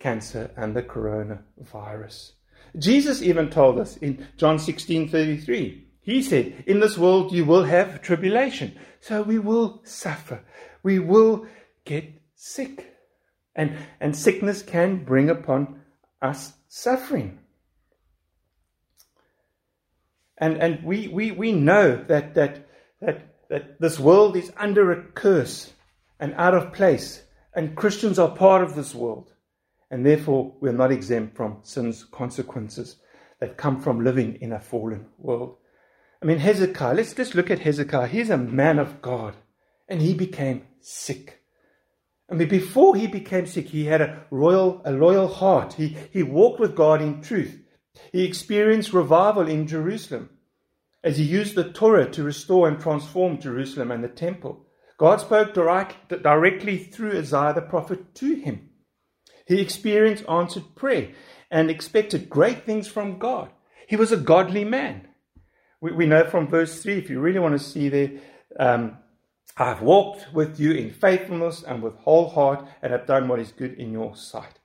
cancer 0.00 0.50
and 0.56 0.74
the 0.74 0.82
coronavirus. 0.82 2.32
Jesus 2.76 3.22
even 3.22 3.48
told 3.48 3.78
us 3.78 3.96
in 3.98 4.26
John 4.36 4.58
16 4.58 5.08
33 5.08 5.84
he 6.04 6.22
said, 6.22 6.64
In 6.66 6.80
this 6.80 6.98
world 6.98 7.32
you 7.32 7.44
will 7.46 7.64
have 7.64 8.02
tribulation. 8.02 8.78
So 9.00 9.22
we 9.22 9.38
will 9.38 9.80
suffer. 9.84 10.44
We 10.82 10.98
will 10.98 11.46
get 11.84 12.12
sick. 12.34 12.94
And, 13.56 13.76
and 14.00 14.14
sickness 14.14 14.62
can 14.62 15.04
bring 15.04 15.30
upon 15.30 15.80
us 16.20 16.52
suffering. 16.68 17.38
And, 20.36 20.58
and 20.58 20.84
we, 20.84 21.08
we, 21.08 21.30
we 21.30 21.52
know 21.52 22.04
that, 22.08 22.34
that, 22.34 22.68
that, 23.00 23.34
that 23.48 23.80
this 23.80 23.98
world 23.98 24.36
is 24.36 24.52
under 24.58 24.92
a 24.92 25.02
curse 25.02 25.72
and 26.20 26.34
out 26.34 26.54
of 26.54 26.72
place. 26.72 27.22
And 27.54 27.76
Christians 27.76 28.18
are 28.18 28.30
part 28.30 28.62
of 28.62 28.74
this 28.74 28.94
world. 28.94 29.32
And 29.90 30.04
therefore, 30.04 30.52
we're 30.60 30.72
not 30.72 30.92
exempt 30.92 31.36
from 31.36 31.60
sin's 31.62 32.04
consequences 32.04 32.96
that 33.40 33.56
come 33.56 33.80
from 33.80 34.04
living 34.04 34.38
in 34.40 34.52
a 34.52 34.60
fallen 34.60 35.06
world. 35.18 35.56
I 36.24 36.26
mean, 36.26 36.38
Hezekiah, 36.38 36.94
let's 36.94 37.12
just 37.12 37.34
look 37.34 37.50
at 37.50 37.58
Hezekiah. 37.58 38.06
He's 38.06 38.30
a 38.30 38.38
man 38.38 38.78
of 38.78 39.02
God, 39.02 39.34
and 39.86 40.00
he 40.00 40.14
became 40.14 40.62
sick. 40.80 41.42
I 42.30 42.34
mean, 42.34 42.48
before 42.48 42.96
he 42.96 43.06
became 43.06 43.44
sick, 43.44 43.68
he 43.68 43.84
had 43.84 44.00
a 44.00 44.24
royal, 44.30 44.80
a 44.86 44.90
loyal 44.90 45.28
heart. 45.28 45.74
He, 45.74 45.98
he 46.10 46.22
walked 46.22 46.60
with 46.60 46.74
God 46.74 47.02
in 47.02 47.20
truth. 47.20 47.60
He 48.10 48.24
experienced 48.24 48.94
revival 48.94 49.46
in 49.46 49.66
Jerusalem 49.66 50.30
as 51.02 51.18
he 51.18 51.24
used 51.24 51.56
the 51.56 51.70
Torah 51.70 52.10
to 52.12 52.22
restore 52.22 52.68
and 52.68 52.80
transform 52.80 53.38
Jerusalem 53.38 53.90
and 53.90 54.02
the 54.02 54.08
temple. 54.08 54.64
God 54.96 55.20
spoke 55.20 55.52
direct, 55.52 56.08
directly 56.08 56.78
through 56.78 57.18
Isaiah 57.18 57.52
the 57.52 57.60
prophet 57.60 58.14
to 58.14 58.34
him. 58.34 58.70
He 59.46 59.60
experienced 59.60 60.26
answered 60.26 60.74
prayer 60.74 61.10
and 61.50 61.70
expected 61.70 62.30
great 62.30 62.64
things 62.64 62.88
from 62.88 63.18
God. 63.18 63.50
He 63.86 63.96
was 63.96 64.10
a 64.10 64.16
godly 64.16 64.64
man. 64.64 65.08
We, 65.84 65.92
we 65.92 66.06
know 66.06 66.24
from 66.24 66.48
verse 66.48 66.82
3, 66.82 66.96
if 66.96 67.10
you 67.10 67.20
really 67.20 67.38
want 67.38 67.60
to 67.60 67.62
see 67.62 67.90
there, 67.90 68.12
um, 68.58 68.96
I've 69.58 69.82
walked 69.82 70.32
with 70.32 70.58
you 70.58 70.72
in 70.72 70.90
faithfulness 70.90 71.62
and 71.62 71.82
with 71.82 71.94
whole 71.96 72.30
heart 72.30 72.66
and 72.80 72.90
have 72.90 73.06
done 73.06 73.28
what 73.28 73.38
is 73.38 73.52
good 73.52 73.74
in 73.74 73.92
your 73.92 74.16
sight. 74.16 74.60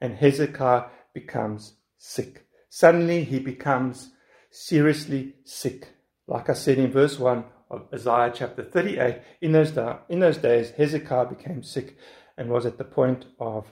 And 0.00 0.16
Hezekiah 0.16 0.86
becomes 1.14 1.74
sick. 1.98 2.48
Suddenly 2.68 3.22
he 3.22 3.38
becomes 3.38 4.10
seriously 4.50 5.34
sick. 5.44 5.86
Like 6.26 6.50
I 6.50 6.54
said 6.54 6.78
in 6.78 6.90
verse 6.90 7.16
1 7.16 7.44
of 7.70 7.86
Isaiah 7.94 8.32
chapter 8.34 8.64
38, 8.64 9.20
in 9.42 9.52
those, 9.52 9.70
da- 9.70 9.98
in 10.08 10.18
those 10.18 10.38
days 10.38 10.72
Hezekiah 10.72 11.26
became 11.26 11.62
sick 11.62 11.96
and 12.36 12.50
was 12.50 12.66
at 12.66 12.76
the 12.76 12.82
point 12.82 13.24
of 13.38 13.70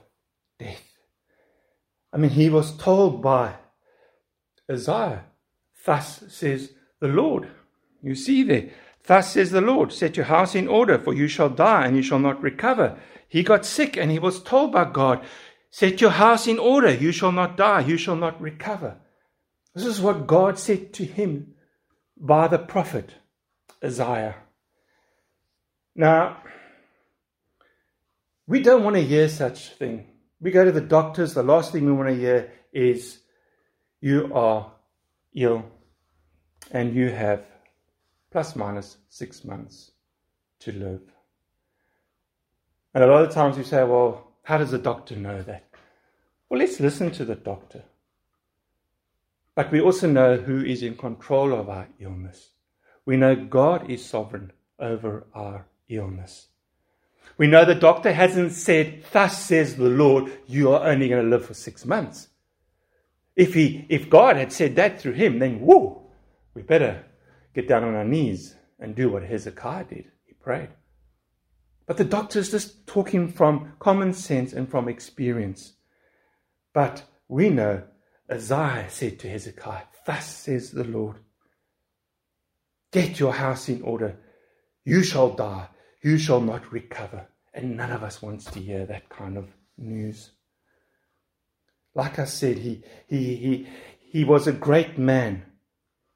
death. 0.61 0.93
I 2.13 2.19
mean, 2.19 2.31
he 2.31 2.51
was 2.51 2.77
told 2.77 3.21
by 3.21 3.57
Isaiah, 4.71 5.25
Thus 5.85 6.23
says 6.29 6.71
the 7.05 7.13
Lord. 7.13 7.51
You 8.03 8.15
see 8.15 8.43
there, 8.43 8.71
Thus 9.07 9.33
says 9.33 9.51
the 9.51 9.61
Lord, 9.61 9.93
set 9.93 10.17
your 10.17 10.25
house 10.25 10.55
in 10.55 10.67
order, 10.67 10.99
for 10.99 11.13
you 11.13 11.29
shall 11.29 11.51
die 11.51 11.85
and 11.85 11.95
you 11.95 12.03
shall 12.03 12.19
not 12.19 12.41
recover. 12.41 12.99
He 13.29 13.43
got 13.43 13.67
sick 13.67 13.99
and 13.99 14.11
he 14.11 14.19
was 14.19 14.43
told 14.43 14.73
by 14.73 14.91
God, 14.91 15.23
Set 15.71 16.01
your 16.01 16.13
house 16.13 16.47
in 16.47 16.59
order, 16.59 16.95
you 16.95 17.13
shall 17.13 17.33
not 17.33 17.59
die, 17.59 17.81
you 17.81 17.99
shall 17.99 18.17
not 18.17 18.41
recover. 18.41 18.97
This 19.75 19.85
is 19.85 20.01
what 20.01 20.27
God 20.27 20.59
said 20.59 20.95
to 20.95 21.05
him 21.05 21.55
by 22.17 22.49
the 22.49 22.59
prophet 22.59 23.11
Isaiah. 23.85 24.37
Now, 25.95 26.39
we 28.47 28.63
don't 28.63 28.85
want 28.85 28.97
to 28.97 29.03
hear 29.03 29.29
such 29.29 29.75
thing. 29.75 30.07
We 30.41 30.53
go 30.53 30.65
to 30.65 30.73
the 30.73 30.81
doctors, 30.81 31.35
the 31.35 31.43
last 31.43 31.73
thing 31.73 31.85
we 31.85 31.93
want 31.93 32.09
to 32.09 32.17
hear 32.17 32.53
is, 32.73 33.19
You 34.01 34.33
are 34.33 34.73
ill 35.35 35.74
and 36.75 36.93
you 36.93 37.09
have 37.09 37.47
plus 38.33 38.57
minus 38.57 38.99
six 39.09 39.45
months 39.45 39.93
to 40.59 40.73
live. 40.73 41.00
And 42.93 43.04
a 43.04 43.07
lot 43.07 43.23
of 43.23 43.33
times 43.33 43.57
you 43.57 43.64
say, 43.64 43.85
well, 43.85 44.33
how 44.43 44.59
does 44.59 44.73
the 44.73 44.78
doctor 44.78 45.14
know 45.16 45.40
that? 45.43 45.64
Well, 46.49 46.59
let's 46.59 46.81
listen 46.81 47.12
to 47.12 47.25
the 47.25 47.37
doctor. 47.37 47.85
But 49.54 49.71
we 49.71 49.81
also 49.81 50.11
know 50.11 50.37
who 50.37 50.64
is 50.64 50.83
in 50.83 50.97
control 50.97 51.54
of 51.54 51.69
our 51.69 51.88
illness. 52.00 52.50
We 53.07 53.16
know 53.16 53.37
God 53.37 53.88
is 53.88 54.04
sovereign 54.04 54.52
over 54.81 55.26
our 55.33 55.66
illness. 55.88 56.49
We 57.38 57.47
know 57.47 57.64
the 57.64 57.75
doctor 57.76 58.12
hasn't 58.12 58.52
said, 58.52 59.04
Thus 59.12 59.45
says 59.45 59.76
the 59.76 59.85
Lord, 59.85 60.33
you 60.49 60.73
are 60.73 60.88
only 60.88 61.09
going 61.09 61.23
to 61.23 61.31
live 61.31 61.47
for 61.47 61.54
six 61.54 61.85
months. 61.85 62.28
If, 63.37 63.54
he, 63.54 63.87
if 63.88 64.11
God 64.11 64.37
had 64.37 64.52
said 64.52 64.75
that 64.76 65.00
through 65.00 65.12
him, 65.12 65.38
then 65.38 65.61
whoa, 65.61 66.04
we 66.55 66.63
better 66.63 67.05
get 67.55 67.69
down 67.69 67.85
on 67.85 67.95
our 67.95 68.05
knees 68.05 68.55
and 68.79 68.95
do 68.95 69.11
what 69.11 69.23
Hezekiah 69.23 69.85
did. 69.85 70.05
He 70.27 70.35
prayed. 70.35 70.71
But 71.87 71.97
the 71.97 72.05
doctor's 72.05 72.51
just 72.51 72.87
talking 72.87 73.29
from 73.29 73.73
common 73.79 74.15
sense 74.15 74.53
and 74.53 74.71
from 74.71 74.89
experience. 74.89 75.75
But 76.73 77.05
we 77.29 77.51
know 77.51 77.83
Isaiah 78.31 78.87
said 78.89 79.19
to 79.21 79.29
Hezekiah, 79.29 79.85
Thus 80.07 80.27
says 80.27 80.71
the 80.71 80.85
Lord, 80.85 81.17
Get 82.91 83.19
your 83.19 83.33
house 83.33 83.69
in 83.69 83.83
order. 83.83 84.17
You 84.85 85.03
shall 85.03 85.31
die. 85.31 85.69
You 86.03 86.17
shall 86.17 86.40
not 86.40 86.73
recover. 86.73 87.27
And 87.53 87.77
none 87.77 87.90
of 87.90 88.03
us 88.03 88.23
wants 88.23 88.45
to 88.47 88.61
hear 88.61 88.87
that 88.87 89.09
kind 89.09 89.37
of 89.37 89.49
news. 89.77 90.31
Like 91.95 92.19
I 92.19 92.25
said, 92.25 92.59
he, 92.59 92.83
he, 93.07 93.37
he, 93.37 93.69
he 94.01 94.25
was 94.25 94.47
a 94.47 94.53
great 94.53 94.99
man. 94.99 95.45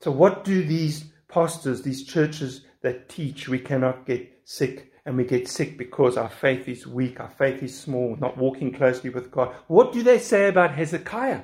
So, 0.00 0.10
what 0.10 0.44
do 0.44 0.64
these 0.64 1.04
pastors, 1.28 1.82
these 1.82 2.04
churches 2.04 2.62
that 2.82 3.08
teach 3.08 3.48
we 3.48 3.58
cannot 3.58 4.06
get 4.06 4.40
sick 4.44 4.92
and 5.04 5.16
we 5.16 5.24
get 5.24 5.48
sick 5.48 5.76
because 5.78 6.16
our 6.16 6.28
faith 6.28 6.68
is 6.68 6.86
weak, 6.86 7.18
our 7.20 7.30
faith 7.30 7.62
is 7.62 7.78
small, 7.78 8.16
not 8.20 8.36
walking 8.36 8.72
closely 8.72 9.10
with 9.10 9.30
God. 9.30 9.54
What 9.66 9.92
do 9.92 10.02
they 10.02 10.18
say 10.18 10.48
about 10.48 10.74
Hezekiah? 10.74 11.42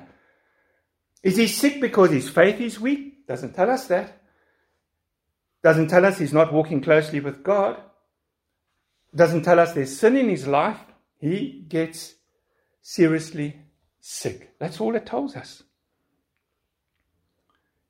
Is 1.23 1.37
he 1.37 1.47
sick 1.47 1.81
because 1.81 2.11
his 2.11 2.29
faith 2.29 2.61
is 2.61 2.79
weak? 2.79 3.27
Doesn't 3.27 3.55
tell 3.55 3.69
us 3.69 3.87
that. 3.87 4.21
Doesn't 5.63 5.87
tell 5.87 6.05
us 6.05 6.19
he's 6.19 6.33
not 6.33 6.53
walking 6.53 6.81
closely 6.81 7.19
with 7.19 7.43
God. 7.43 7.81
Doesn't 9.15 9.41
tell 9.41 9.59
us 9.59 9.73
there's 9.73 9.97
sin 9.97 10.15
in 10.15 10.29
his 10.29 10.45
life. 10.45 10.79
He 11.17 11.65
gets 11.67 12.13
seriously 12.83 13.59
sick. 13.99 14.51
That's 14.59 14.79
all 14.79 14.95
it 14.95 15.07
tells 15.07 15.35
us. 15.35 15.63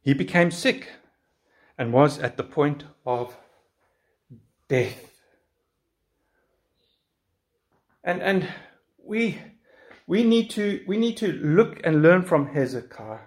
He 0.05 0.13
became 0.13 0.51
sick 0.51 0.87
and 1.79 1.91
was 1.91 2.19
at 2.19 2.37
the 2.37 2.43
point 2.43 2.83
of 3.07 3.35
death. 4.67 5.11
And, 8.03 8.21
and 8.21 8.47
we, 9.03 9.41
we, 10.05 10.23
need 10.23 10.51
to, 10.51 10.83
we 10.85 10.97
need 10.97 11.17
to 11.17 11.31
look 11.31 11.81
and 11.83 12.03
learn 12.03 12.21
from 12.21 12.53
Hezekiah. 12.53 13.17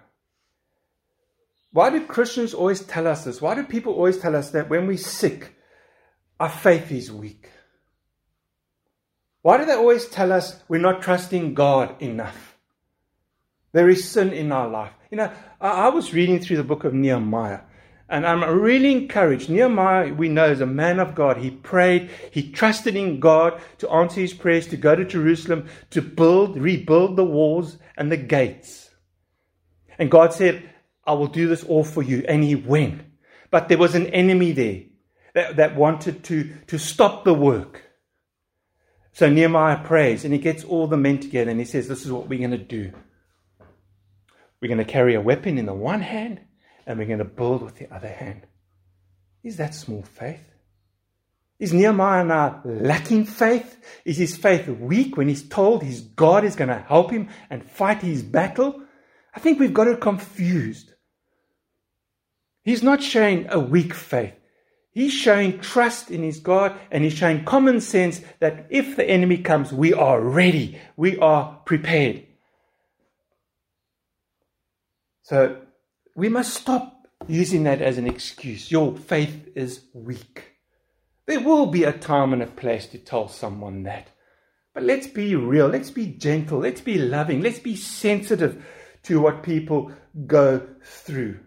Why 1.73 1.89
do 1.89 2.05
Christians 2.05 2.53
always 2.53 2.79
tell 2.79 3.07
us 3.07 3.25
this? 3.25 3.41
Why 3.41 3.55
do 3.55 3.63
people 3.63 3.93
always 3.93 4.17
tell 4.17 4.35
us 4.35 4.51
that 4.51 4.69
when 4.69 4.87
we're 4.87 4.97
sick, 4.97 5.55
our 6.39 6.49
faith 6.49 6.93
is 6.93 7.11
weak? 7.11 7.49
Why 9.41 9.57
do 9.57 9.65
they 9.65 9.75
always 9.75 10.07
tell 10.07 10.31
us 10.31 10.63
we're 10.69 10.79
not 10.79 11.01
trusting 11.01 11.55
God 11.55 12.01
enough? 12.01 12.48
There 13.71 13.89
is 13.89 14.09
sin 14.09 14.33
in 14.33 14.51
our 14.51 14.67
life. 14.67 14.91
You 15.11 15.17
know, 15.17 15.31
I 15.59 15.89
was 15.89 16.13
reading 16.13 16.39
through 16.39 16.57
the 16.57 16.63
book 16.63 16.83
of 16.83 16.93
Nehemiah, 16.93 17.61
and 18.07 18.25
I'm 18.25 18.43
really 18.43 18.91
encouraged. 18.91 19.49
Nehemiah, 19.49 20.13
we 20.13 20.29
know, 20.29 20.49
is 20.49 20.61
a 20.61 20.65
man 20.65 20.99
of 20.99 21.15
God. 21.15 21.37
He 21.37 21.51
prayed, 21.51 22.09
he 22.31 22.51
trusted 22.51 22.95
in 22.95 23.19
God 23.19 23.61
to 23.79 23.89
answer 23.89 24.21
his 24.21 24.33
prayers, 24.33 24.67
to 24.67 24.77
go 24.77 24.95
to 24.95 25.05
Jerusalem, 25.05 25.67
to 25.91 26.01
build, 26.01 26.57
rebuild 26.57 27.15
the 27.15 27.25
walls 27.25 27.77
and 27.97 28.11
the 28.11 28.17
gates. 28.17 28.89
And 29.99 30.09
God 30.09 30.33
said, 30.33 30.67
I 31.05 31.13
will 31.13 31.27
do 31.27 31.47
this 31.47 31.63
all 31.63 31.83
for 31.83 32.01
you. 32.01 32.23
And 32.27 32.43
he 32.43 32.55
went. 32.55 33.01
But 33.51 33.67
there 33.67 33.77
was 33.77 33.95
an 33.95 34.07
enemy 34.07 34.51
there 34.53 34.83
that, 35.33 35.57
that 35.57 35.75
wanted 35.75 36.23
to, 36.25 36.53
to 36.67 36.77
stop 36.77 37.23
the 37.23 37.33
work. 37.33 37.83
So 39.11 39.29
Nehemiah 39.29 39.83
prays 39.83 40.23
and 40.23 40.33
he 40.33 40.39
gets 40.39 40.63
all 40.63 40.87
the 40.87 40.97
men 40.97 41.19
together 41.19 41.51
and 41.51 41.59
he 41.59 41.65
says, 41.65 41.87
This 41.87 42.05
is 42.05 42.11
what 42.11 42.27
we're 42.27 42.39
going 42.39 42.51
to 42.51 42.57
do. 42.57 42.93
We're 44.61 44.67
going 44.67 44.79
to 44.79 44.85
carry 44.85 45.15
a 45.15 45.21
weapon 45.21 45.57
in 45.57 45.65
the 45.65 45.73
one 45.73 46.01
hand 46.01 46.41
and 46.85 46.99
we're 46.99 47.07
going 47.07 47.19
to 47.19 47.25
build 47.25 47.61
with 47.61 47.77
the 47.77 47.93
other 47.93 48.09
hand. 48.09 48.45
Is 49.43 49.57
that 49.57 49.73
small 49.73 50.01
faith? 50.01 50.45
Is 51.59 51.73
Nehemiah 51.73 52.23
now 52.23 52.61
lacking 52.63 53.25
faith? 53.25 53.77
Is 54.05 54.17
his 54.17 54.37
faith 54.37 54.67
weak 54.67 55.17
when 55.17 55.27
he's 55.27 55.47
told 55.47 55.83
his 55.83 56.01
God 56.01 56.43
is 56.43 56.55
going 56.55 56.69
to 56.69 56.79
help 56.79 57.11
him 57.11 57.29
and 57.49 57.69
fight 57.69 58.01
his 58.01 58.23
battle? 58.23 58.81
I 59.35 59.39
think 59.39 59.59
we've 59.59 59.73
got 59.73 59.87
it 59.87 59.99
confused. 59.99 60.93
He's 62.63 62.83
not 62.83 63.03
showing 63.03 63.47
a 63.49 63.59
weak 63.59 63.93
faith. 63.93 64.33
He's 64.91 65.13
showing 65.13 65.59
trust 65.59 66.11
in 66.11 66.23
his 66.23 66.39
God 66.39 66.77
and 66.91 67.03
he's 67.03 67.13
showing 67.13 67.45
common 67.45 67.81
sense 67.81 68.21
that 68.39 68.67
if 68.69 68.95
the 68.95 69.09
enemy 69.09 69.37
comes, 69.37 69.71
we 69.71 69.93
are 69.93 70.19
ready, 70.19 70.79
we 70.97 71.17
are 71.19 71.61
prepared. 71.65 72.25
So 75.29 75.57
we 76.15 76.27
must 76.27 76.55
stop 76.55 77.07
using 77.27 77.61
that 77.65 77.83
as 77.83 77.99
an 77.99 78.07
excuse. 78.07 78.71
Your 78.71 78.97
faith 78.97 79.47
is 79.53 79.81
weak. 79.93 80.55
There 81.27 81.39
will 81.39 81.67
be 81.67 81.83
a 81.83 81.93
time 81.93 82.33
and 82.33 82.41
a 82.41 82.47
place 82.47 82.87
to 82.87 82.97
tell 82.97 83.27
someone 83.27 83.83
that. 83.83 84.07
But 84.73 84.81
let's 84.81 85.05
be 85.05 85.35
real. 85.35 85.67
Let's 85.67 85.91
be 85.91 86.07
gentle. 86.07 86.57
Let's 86.57 86.81
be 86.81 86.97
loving. 86.97 87.41
Let's 87.41 87.59
be 87.59 87.75
sensitive 87.75 88.65
to 89.03 89.21
what 89.21 89.43
people 89.43 89.91
go 90.25 90.67
through. 90.83 91.41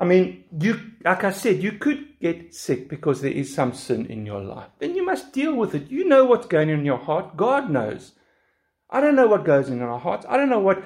I 0.00 0.06
mean, 0.06 0.44
you, 0.58 0.80
like 1.04 1.24
I 1.24 1.32
said, 1.32 1.62
you 1.62 1.72
could 1.72 2.18
get 2.22 2.54
sick 2.54 2.88
because 2.88 3.20
there 3.20 3.30
is 3.30 3.54
some 3.54 3.74
sin 3.74 4.06
in 4.06 4.24
your 4.24 4.40
life. 4.40 4.70
Then 4.78 4.94
you 4.94 5.04
must 5.04 5.34
deal 5.34 5.54
with 5.54 5.74
it. 5.74 5.90
You 5.90 6.08
know 6.08 6.24
what's 6.24 6.46
going 6.46 6.70
on 6.70 6.78
in 6.78 6.86
your 6.86 6.96
heart. 6.96 7.36
God 7.36 7.68
knows. 7.68 8.12
I 8.88 9.02
don't 9.02 9.14
know 9.14 9.28
what 9.28 9.44
goes 9.44 9.68
in 9.68 9.82
our 9.82 9.98
hearts. 9.98 10.24
I 10.26 10.38
don't 10.38 10.48
know 10.48 10.58
what 10.58 10.82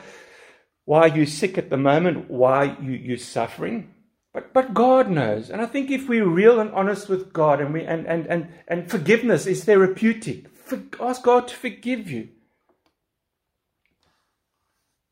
why 0.85 1.07
you're 1.07 1.27
sick 1.27 1.57
at 1.57 1.71
the 1.71 1.77
moment, 1.77 2.31
why 2.31 2.77
you, 2.81 2.93
you're 2.93 3.17
suffering. 3.17 3.93
But, 4.33 4.53
but 4.53 4.75
God 4.75 5.09
knows. 5.09 5.49
And 5.49 5.63
I 5.63 5.67
think 5.67 5.91
if 5.91 6.09
we're 6.09 6.27
real 6.27 6.61
and 6.61 6.73
honest 6.73 7.09
with 7.09 7.33
God 7.33 7.61
and, 7.61 7.73
we, 7.73 7.85
and, 7.85 8.07
and, 8.07 8.27
and, 8.27 8.49
and 8.67 8.91
forgiveness 8.91 9.47
is 9.47 9.65
therapeutic, 9.65 10.49
for, 10.57 10.83
ask 11.01 11.23
God 11.23 11.49
to 11.49 11.55
forgive 11.55 12.11
you. 12.11 12.29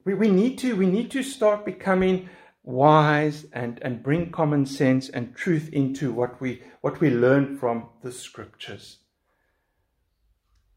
We, 0.05 0.15
we, 0.15 0.29
need 0.29 0.59
to, 0.59 0.75
we 0.75 0.87
need 0.87 1.11
to 1.13 1.23
start 1.23 1.65
becoming 1.65 2.29
wise 2.65 3.47
and, 3.53 3.79
and 3.83 4.03
bring 4.03 4.31
common 4.31 4.67
sense 4.67 5.09
and 5.09 5.37
truth 5.37 5.69
into 5.73 6.13
what 6.13 6.41
we, 6.41 6.63
what 6.81 7.01
we 7.01 7.09
learn 7.09 7.57
from 7.57 7.89
the 8.03 8.11
scriptures. 8.13 8.99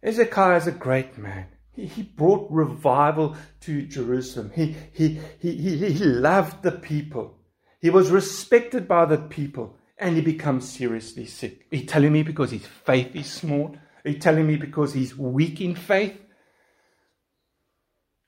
Hezekiah 0.03 0.57
is 0.57 0.67
a 0.67 0.71
great 0.71 1.17
man. 1.17 1.47
He, 1.75 1.85
he 1.85 2.03
brought 2.03 2.49
revival 2.49 3.35
to 3.61 3.83
Jerusalem. 3.83 4.51
He, 4.55 4.75
he, 4.91 5.19
he, 5.39 5.55
he, 5.55 5.91
he 5.91 6.05
loved 6.05 6.63
the 6.63 6.71
people. 6.71 7.37
He 7.81 7.89
was 7.89 8.11
respected 8.11 8.87
by 8.87 9.05
the 9.05 9.17
people 9.17 9.75
and 9.97 10.15
he 10.15 10.21
becomes 10.21 10.69
seriously 10.69 11.25
sick. 11.25 11.67
Are 11.71 11.77
you 11.77 11.85
telling 11.85 12.11
me 12.11 12.23
because 12.23 12.51
his 12.51 12.65
faith 12.65 13.15
is 13.15 13.27
small? 13.27 13.75
Are 14.03 14.09
you 14.09 14.19
telling 14.19 14.47
me 14.47 14.55
because 14.55 14.93
he's 14.93 15.17
weak 15.17 15.61
in 15.61 15.75
faith? 15.75 16.19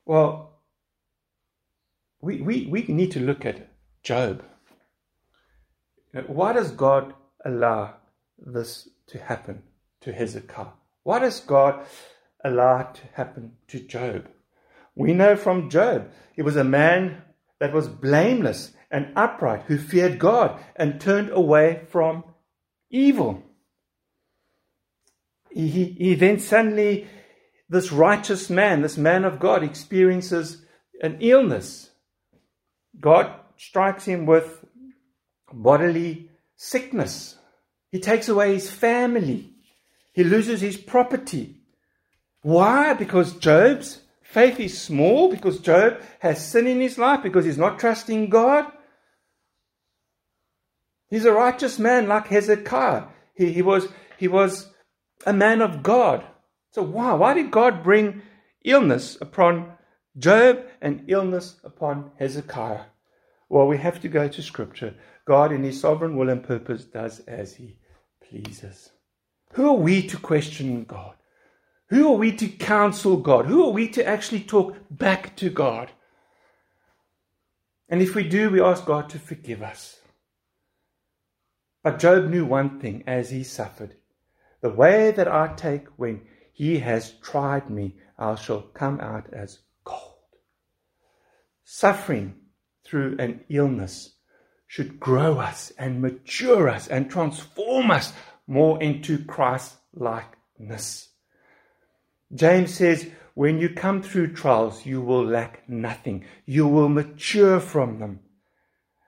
Well, 0.06 0.60
we, 2.22 2.42
we, 2.42 2.68
we 2.68 2.84
need 2.84 3.12
to 3.12 3.20
look 3.20 3.46
at 3.46 3.70
Job. 4.04 4.44
Why 6.28 6.54
does 6.54 6.72
God 6.72 7.14
allow 7.46 7.96
this 8.40 8.90
to 9.08 9.20
happen 9.20 9.64
to 10.02 10.14
Hezekiah? 10.14 10.68
Why 11.04 11.20
does 11.20 11.40
God 11.42 11.86
allow 12.44 12.80
it 12.80 12.96
to 12.96 13.02
happen 13.14 13.54
to 13.68 13.80
Job? 13.80 14.28
We 14.96 15.14
know 15.14 15.36
from 15.36 15.70
Job, 15.70 16.12
he 16.36 16.42
was 16.42 16.56
a 16.56 16.64
man 16.64 17.22
that 17.60 17.74
was 17.74 17.88
blameless 17.88 18.74
and 18.90 19.12
upright, 19.16 19.64
who 19.64 19.78
feared 19.78 20.20
God 20.20 20.60
and 20.76 21.00
turned 21.00 21.30
away 21.30 21.82
from 21.90 22.24
evil. 22.90 23.44
He, 25.50 25.68
he 25.70 26.16
then 26.16 26.40
suddenly, 26.40 27.08
this 27.70 27.92
righteous 27.92 28.50
man, 28.50 28.82
this 28.82 28.98
man 28.98 29.26
of 29.26 29.40
God, 29.40 29.64
experiences 29.64 30.64
an 31.02 31.18
illness. 31.20 31.90
God 33.00 33.32
strikes 33.58 34.06
him 34.06 34.26
with 34.26 34.66
bodily 35.52 36.30
sickness. 36.56 37.38
He 37.92 38.00
takes 38.00 38.30
away 38.30 38.54
his 38.54 38.70
family. 38.70 39.52
He 40.14 40.24
loses 40.24 40.62
his 40.62 40.78
property. 40.78 41.56
Why? 42.48 42.94
Because 42.94 43.34
Job's 43.34 44.00
faith 44.22 44.58
is 44.58 44.80
small, 44.80 45.30
because 45.30 45.60
Job 45.60 46.00
has 46.20 46.50
sin 46.50 46.66
in 46.66 46.80
his 46.80 46.98
life, 46.98 47.22
because 47.22 47.44
he's 47.44 47.58
not 47.58 47.78
trusting 47.78 48.30
God. 48.30 48.72
He's 51.10 51.26
a 51.26 51.34
righteous 51.34 51.78
man 51.78 52.08
like 52.08 52.28
Hezekiah. 52.28 53.04
He, 53.36 53.52
he, 53.52 53.62
was, 53.62 53.90
he 54.18 54.30
was 54.30 54.72
a 55.26 55.34
man 55.34 55.62
of 55.62 55.84
God. 55.84 56.24
So 56.72 56.84
why? 56.84 57.16
Why 57.16 57.34
did 57.34 57.52
God 57.52 57.84
bring 57.84 58.22
illness 58.64 59.18
upon 59.20 59.74
Job 60.18 60.64
and 60.82 61.04
illness 61.10 61.60
upon 61.66 62.12
Hezekiah? 62.18 62.86
Well, 63.50 63.68
we 63.68 63.78
have 63.80 64.00
to 64.04 64.08
go 64.08 64.30
to 64.30 64.42
Scripture. 64.42 64.96
God, 65.26 65.52
in 65.52 65.66
His 65.66 65.82
sovereign 65.82 66.16
will 66.16 66.30
and 66.30 66.42
purpose, 66.42 66.86
does 66.86 67.20
as 67.28 67.56
He 67.56 67.80
pleases. 68.30 68.92
Who 69.56 69.68
are 69.68 69.74
we 69.74 70.08
to 70.08 70.16
question 70.16 70.86
God? 70.86 71.16
Who 71.90 72.12
are 72.12 72.18
we 72.18 72.34
to 72.34 72.48
counsel 72.48 73.18
God? 73.18 73.46
Who 73.46 73.66
are 73.66 73.72
we 73.72 73.88
to 73.90 74.06
actually 74.06 74.42
talk 74.42 74.76
back 74.92 75.36
to 75.38 75.50
God? 75.50 75.92
And 77.88 78.02
if 78.02 78.14
we 78.14 78.28
do, 78.28 78.50
we 78.50 78.62
ask 78.62 78.86
God 78.86 79.10
to 79.10 79.20
forgive 79.20 79.62
us. 79.62 80.00
But 81.84 82.00
Job 82.00 82.30
knew 82.30 82.46
one 82.46 82.82
thing 82.82 83.04
as 83.08 83.30
he 83.30 83.44
suffered 83.44 83.96
The 84.60 84.70
way 84.70 85.12
that 85.12 85.28
I 85.28 85.54
take 85.56 85.88
when 85.96 86.22
he 86.52 86.80
has 86.80 87.14
tried 87.22 87.70
me, 87.70 87.96
I 88.18 88.36
shall 88.36 88.62
come 88.62 89.00
out 89.00 89.32
as 89.32 89.60
gold. 89.86 90.36
Suffering 91.64 92.36
through 92.84 93.16
an 93.20 93.46
illness 93.48 94.16
should 94.66 95.00
grow 95.00 95.38
us 95.38 95.72
and 95.78 96.02
mature 96.02 96.68
us 96.68 96.88
and 96.88 97.10
transform 97.10 97.92
us 97.92 98.12
more 98.48 98.82
into 98.84 99.24
Christ 99.24 99.78
likeness. 99.94 101.10
James 102.34 102.74
says, 102.74 103.10
when 103.34 103.60
you 103.60 103.70
come 103.70 104.02
through 104.02 104.34
trials, 104.34 104.86
you 104.86 105.00
will 105.00 105.24
lack 105.24 105.68
nothing. 105.70 106.26
You 106.46 106.68
will 106.68 106.90
mature 106.90 107.60
from 107.60 108.00
them. 108.00 108.20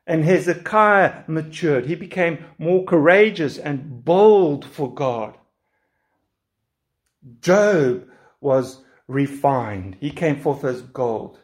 And 0.05 0.23
Hezekiah 0.23 1.23
matured. 1.27 1.87
He 1.87 1.95
became 1.95 2.45
more 2.57 2.85
courageous 2.85 3.57
and 3.57 4.05
bold 4.05 4.65
for 4.65 4.93
God. 4.93 5.35
Job 7.41 8.07
was 8.39 8.83
refined. 9.07 9.97
He 9.99 10.11
came 10.11 10.39
forth 10.39 10.63
as 10.63 10.81
gold. 10.81 11.39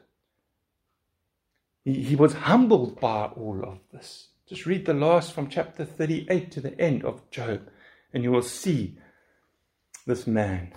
He, 1.84 2.04
he 2.04 2.16
was 2.16 2.34
humbled 2.34 3.00
by 3.00 3.26
all 3.26 3.64
of 3.64 3.80
this. 3.92 4.30
Just 4.48 4.68
read 4.68 4.86
the 4.86 4.94
last 4.94 5.34
from 5.34 5.50
chapter 5.50 5.84
38 5.86 6.52
to 6.52 6.62
the 6.62 6.80
end 6.80 7.04
of 7.04 7.28
Job, 7.32 7.68
and 8.14 8.24
you 8.24 8.32
will 8.32 8.44
see 8.44 9.00
this 10.06 10.28
man, 10.28 10.72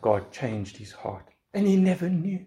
God 0.00 0.32
changed 0.32 0.76
his 0.76 0.92
heart. 0.92 1.28
And 1.52 1.66
he 1.66 1.76
never 1.76 2.08
knew. 2.08 2.44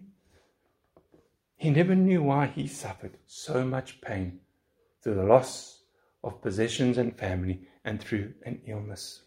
He 1.56 1.70
never 1.70 1.94
knew 1.94 2.22
why 2.22 2.46
he 2.46 2.66
suffered 2.66 3.16
so 3.26 3.64
much 3.64 4.00
pain 4.00 4.40
through 5.02 5.14
the 5.14 5.22
loss 5.22 5.84
of 6.24 6.42
possessions 6.42 6.98
and 6.98 7.16
family, 7.16 7.60
and 7.84 8.00
through 8.00 8.34
an 8.44 8.60
illness. 8.66 9.22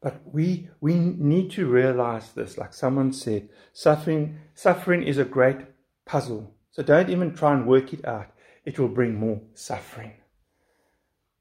But 0.00 0.20
we, 0.30 0.68
we 0.80 0.94
need 0.94 1.50
to 1.52 1.66
realize 1.66 2.32
this, 2.32 2.58
like 2.58 2.74
someone 2.74 3.12
said, 3.12 3.48
suffering, 3.72 4.38
suffering 4.54 5.02
is 5.02 5.18
a 5.18 5.24
great 5.24 5.56
puzzle. 6.04 6.54
So 6.70 6.82
don't 6.82 7.08
even 7.08 7.34
try 7.34 7.54
and 7.54 7.66
work 7.66 7.92
it 7.92 8.04
out. 8.04 8.30
It 8.64 8.78
will 8.78 8.88
bring 8.88 9.14
more 9.14 9.40
suffering. 9.54 10.12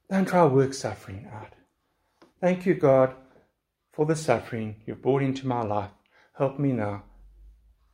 Don't 0.09 0.27
try 0.27 0.43
to 0.43 0.47
work 0.47 0.73
suffering 0.73 1.27
out. 1.31 1.53
Thank 2.39 2.65
you, 2.65 2.73
God, 2.73 3.13
for 3.97 4.05
the 4.05 4.15
suffering 4.15 4.75
you've 4.85 5.01
brought 5.01 5.23
into 5.23 5.47
my 5.47 5.63
life. 5.63 5.89
Help 6.37 6.59
me 6.59 6.71
now 6.71 7.01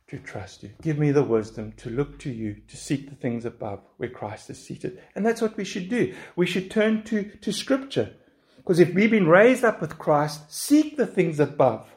to 0.06 0.18
trust 0.18 0.62
you. 0.62 0.70
Give 0.82 0.98
me 0.98 1.12
the 1.12 1.22
wisdom 1.22 1.72
to 1.78 1.88
look 1.88 2.18
to 2.18 2.30
you, 2.30 2.56
to 2.68 2.76
seek 2.76 3.08
the 3.08 3.16
things 3.16 3.46
above 3.46 3.80
where 3.96 4.10
Christ 4.10 4.50
is 4.50 4.62
seated. 4.62 5.02
And 5.14 5.24
that's 5.24 5.40
what 5.40 5.56
we 5.56 5.64
should 5.64 5.88
do. 5.88 6.14
We 6.36 6.44
should 6.44 6.70
turn 6.70 7.04
to, 7.04 7.24
to 7.40 7.52
Scripture. 7.54 8.12
Because 8.58 8.80
if 8.80 8.92
we've 8.92 9.10
been 9.10 9.28
raised 9.28 9.64
up 9.64 9.80
with 9.80 9.98
Christ, 9.98 10.52
seek 10.52 10.98
the 10.98 11.06
things 11.06 11.40
above 11.40 11.88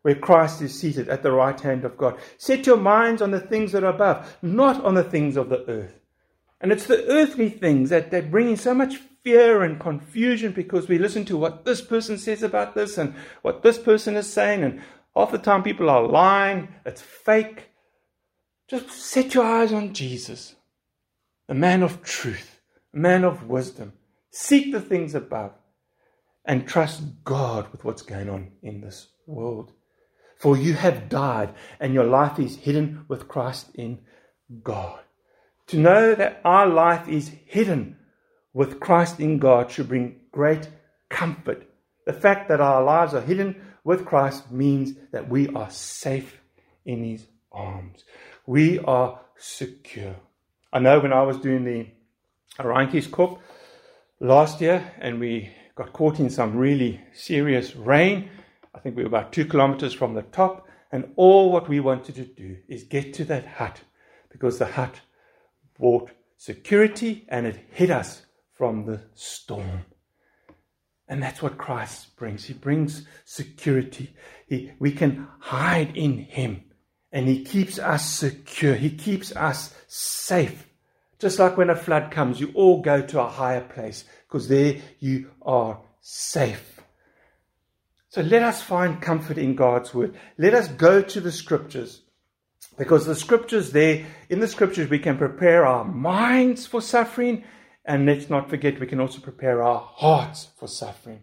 where 0.00 0.14
Christ 0.14 0.62
is 0.62 0.80
seated 0.80 1.10
at 1.10 1.22
the 1.22 1.32
right 1.32 1.60
hand 1.60 1.84
of 1.84 1.98
God. 1.98 2.18
Set 2.38 2.66
your 2.66 2.78
minds 2.78 3.20
on 3.20 3.32
the 3.32 3.40
things 3.40 3.72
that 3.72 3.84
are 3.84 3.94
above, 3.94 4.34
not 4.40 4.82
on 4.82 4.94
the 4.94 5.04
things 5.04 5.36
of 5.36 5.50
the 5.50 5.62
earth. 5.68 6.00
And 6.62 6.72
it's 6.72 6.86
the 6.86 7.06
earthly 7.06 7.50
things 7.50 7.90
that, 7.90 8.10
that 8.12 8.30
bring 8.30 8.48
in 8.48 8.56
so 8.56 8.72
much 8.72 8.98
fear 9.26 9.64
and 9.64 9.80
confusion 9.80 10.52
because 10.52 10.88
we 10.88 10.98
listen 10.98 11.24
to 11.24 11.36
what 11.36 11.64
this 11.64 11.80
person 11.80 12.16
says 12.16 12.44
about 12.44 12.76
this 12.76 12.96
and 12.96 13.12
what 13.42 13.62
this 13.62 13.76
person 13.76 14.14
is 14.14 14.32
saying 14.32 14.62
and 14.62 14.80
Half 15.16 15.32
the 15.32 15.38
time 15.38 15.62
people 15.62 15.88
are 15.88 16.06
lying, 16.06 16.68
it's 16.84 17.00
fake. 17.00 17.70
Just 18.68 18.90
set 18.90 19.32
your 19.32 19.46
eyes 19.46 19.72
on 19.72 19.94
Jesus, 19.94 20.56
the 21.48 21.54
man 21.54 21.82
of 21.82 22.02
truth, 22.02 22.60
a 22.92 22.98
man 22.98 23.24
of 23.24 23.48
wisdom. 23.48 23.94
Seek 24.30 24.72
the 24.72 24.80
things 24.80 25.14
above 25.14 25.52
and 26.44 26.68
trust 26.68 27.02
God 27.24 27.72
with 27.72 27.82
what's 27.82 28.02
going 28.02 28.28
on 28.28 28.52
in 28.62 28.82
this 28.82 29.08
world. 29.26 29.72
For 30.36 30.54
you 30.54 30.74
have 30.74 31.08
died 31.08 31.54
and 31.80 31.94
your 31.94 32.04
life 32.04 32.38
is 32.38 32.56
hidden 32.56 33.06
with 33.08 33.26
Christ 33.26 33.70
in 33.74 34.00
God. 34.62 35.00
To 35.68 35.78
know 35.78 36.14
that 36.14 36.42
our 36.44 36.66
life 36.66 37.08
is 37.08 37.32
hidden 37.46 37.96
with 38.56 38.80
Christ 38.80 39.20
in 39.20 39.38
God 39.38 39.70
should 39.70 39.86
bring 39.86 40.16
great 40.32 40.66
comfort. 41.10 41.68
The 42.06 42.14
fact 42.14 42.48
that 42.48 42.58
our 42.58 42.82
lives 42.82 43.12
are 43.12 43.20
hidden 43.20 43.54
with 43.84 44.06
Christ 44.06 44.50
means 44.50 44.94
that 45.12 45.28
we 45.28 45.48
are 45.48 45.68
safe 45.68 46.40
in 46.86 47.04
his 47.04 47.26
arms. 47.52 48.04
We 48.46 48.78
are 48.78 49.20
secure. 49.36 50.16
I 50.72 50.78
know 50.78 51.00
when 51.00 51.12
I 51.12 51.20
was 51.20 51.36
doing 51.36 51.64
the 51.64 51.86
Randjieskop 52.58 53.40
last 54.20 54.62
year 54.62 54.90
and 55.00 55.20
we 55.20 55.50
got 55.74 55.92
caught 55.92 56.18
in 56.18 56.30
some 56.30 56.56
really 56.56 57.02
serious 57.12 57.76
rain. 57.76 58.30
I 58.74 58.78
think 58.78 58.96
we 58.96 59.02
were 59.02 59.08
about 59.08 59.34
two 59.34 59.44
kilometers 59.44 59.92
from 59.92 60.14
the 60.14 60.22
top, 60.22 60.66
and 60.90 61.12
all 61.16 61.52
what 61.52 61.68
we 61.68 61.80
wanted 61.80 62.14
to 62.14 62.24
do 62.24 62.56
is 62.68 62.84
get 62.84 63.12
to 63.14 63.24
that 63.26 63.46
hut 63.46 63.82
because 64.30 64.58
the 64.58 64.64
hut 64.64 65.02
brought 65.78 66.10
security 66.38 67.26
and 67.28 67.46
it 67.46 67.58
hid 67.70 67.90
us 67.90 68.22
from 68.56 68.86
the 68.86 69.00
storm. 69.14 69.84
And 71.08 71.22
that's 71.22 71.42
what 71.42 71.58
Christ 71.58 72.16
brings. 72.16 72.44
He 72.44 72.54
brings 72.54 73.06
security. 73.24 74.14
He, 74.48 74.72
we 74.78 74.92
can 74.92 75.28
hide 75.38 75.96
in 75.96 76.18
Him. 76.18 76.64
And 77.12 77.28
He 77.28 77.44
keeps 77.44 77.78
us 77.78 78.10
secure. 78.10 78.74
He 78.74 78.90
keeps 78.90 79.34
us 79.36 79.74
safe. 79.86 80.66
Just 81.18 81.38
like 81.38 81.56
when 81.56 81.70
a 81.70 81.76
flood 81.76 82.10
comes, 82.10 82.40
you 82.40 82.50
all 82.54 82.82
go 82.82 83.00
to 83.02 83.20
a 83.20 83.28
higher 83.28 83.62
place 83.62 84.04
because 84.26 84.48
there 84.48 84.76
you 84.98 85.30
are 85.42 85.80
safe. 86.00 86.80
So 88.08 88.22
let 88.22 88.42
us 88.42 88.62
find 88.62 89.00
comfort 89.00 89.38
in 89.38 89.54
God's 89.54 89.94
word. 89.94 90.14
Let 90.38 90.54
us 90.54 90.68
go 90.68 91.02
to 91.02 91.20
the 91.20 91.32
scriptures. 91.32 92.02
Because 92.76 93.06
the 93.06 93.14
scriptures 93.14 93.70
there, 93.70 94.06
in 94.28 94.40
the 94.40 94.48
scriptures, 94.48 94.90
we 94.90 94.98
can 94.98 95.16
prepare 95.16 95.66
our 95.66 95.84
minds 95.84 96.66
for 96.66 96.82
suffering. 96.82 97.44
And 97.86 98.04
let's 98.04 98.28
not 98.28 98.50
forget, 98.50 98.80
we 98.80 98.86
can 98.86 99.00
also 99.00 99.20
prepare 99.20 99.62
our 99.62 99.78
hearts 99.80 100.48
for 100.58 100.66
suffering. 100.66 101.22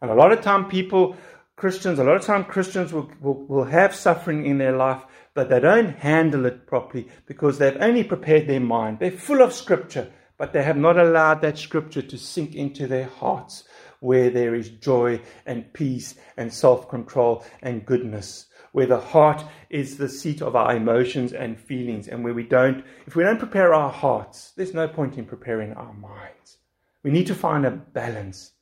And 0.00 0.10
a 0.10 0.14
lot 0.14 0.32
of 0.32 0.40
time, 0.40 0.68
people, 0.68 1.16
Christians, 1.54 1.98
a 1.98 2.04
lot 2.04 2.16
of 2.16 2.24
time 2.24 2.44
Christians 2.44 2.92
will, 2.92 3.10
will, 3.20 3.46
will 3.46 3.64
have 3.64 3.94
suffering 3.94 4.46
in 4.46 4.58
their 4.58 4.76
life, 4.76 5.02
but 5.34 5.50
they 5.50 5.60
don't 5.60 5.96
handle 5.98 6.46
it 6.46 6.66
properly 6.66 7.08
because 7.26 7.58
they've 7.58 7.76
only 7.78 8.04
prepared 8.04 8.48
their 8.48 8.60
mind. 8.60 8.98
They're 8.98 9.10
full 9.10 9.42
of 9.42 9.52
scripture, 9.52 10.10
but 10.38 10.54
they 10.54 10.62
have 10.62 10.78
not 10.78 10.98
allowed 10.98 11.42
that 11.42 11.58
scripture 11.58 12.02
to 12.02 12.18
sink 12.18 12.54
into 12.54 12.86
their 12.86 13.06
hearts 13.06 13.64
where 14.00 14.30
there 14.30 14.54
is 14.54 14.68
joy 14.70 15.20
and 15.46 15.72
peace 15.72 16.16
and 16.36 16.52
self 16.52 16.88
control 16.88 17.44
and 17.62 17.86
goodness 17.86 18.46
where 18.72 18.86
the 18.86 19.00
heart 19.00 19.44
is 19.70 19.96
the 19.96 20.08
seat 20.08 20.42
of 20.42 20.56
our 20.56 20.74
emotions 20.74 21.32
and 21.32 21.60
feelings, 21.60 22.08
and 22.08 22.24
where 22.24 22.34
we 22.34 22.42
don't, 22.42 22.84
if 23.06 23.14
we 23.14 23.22
don't 23.22 23.38
prepare 23.38 23.72
our 23.72 23.90
hearts, 23.92 24.52
there's 24.56 24.74
no 24.74 24.88
point 24.88 25.16
in 25.16 25.24
preparing 25.24 25.72
our 25.74 25.92
minds. 25.92 26.58
We 27.02 27.10
need 27.10 27.26
to 27.28 27.34
find 27.34 27.64
a 27.64 27.70
balance 27.70 28.52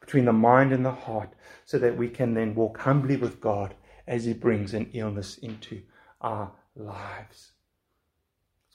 between 0.00 0.24
the 0.24 0.32
mind 0.32 0.72
and 0.72 0.84
the 0.84 0.92
heart 0.92 1.34
so 1.64 1.78
that 1.78 1.96
we 1.96 2.08
can 2.08 2.34
then 2.34 2.54
walk 2.54 2.78
humbly 2.78 3.16
with 3.16 3.40
God 3.40 3.74
as 4.06 4.24
He 4.24 4.32
brings 4.32 4.72
an 4.72 4.90
illness 4.92 5.36
into 5.38 5.82
our 6.20 6.52
lives. 6.74 7.52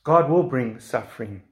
God 0.03 0.29
will 0.29 0.43
bring 0.43 0.79
suffering. 0.79 1.43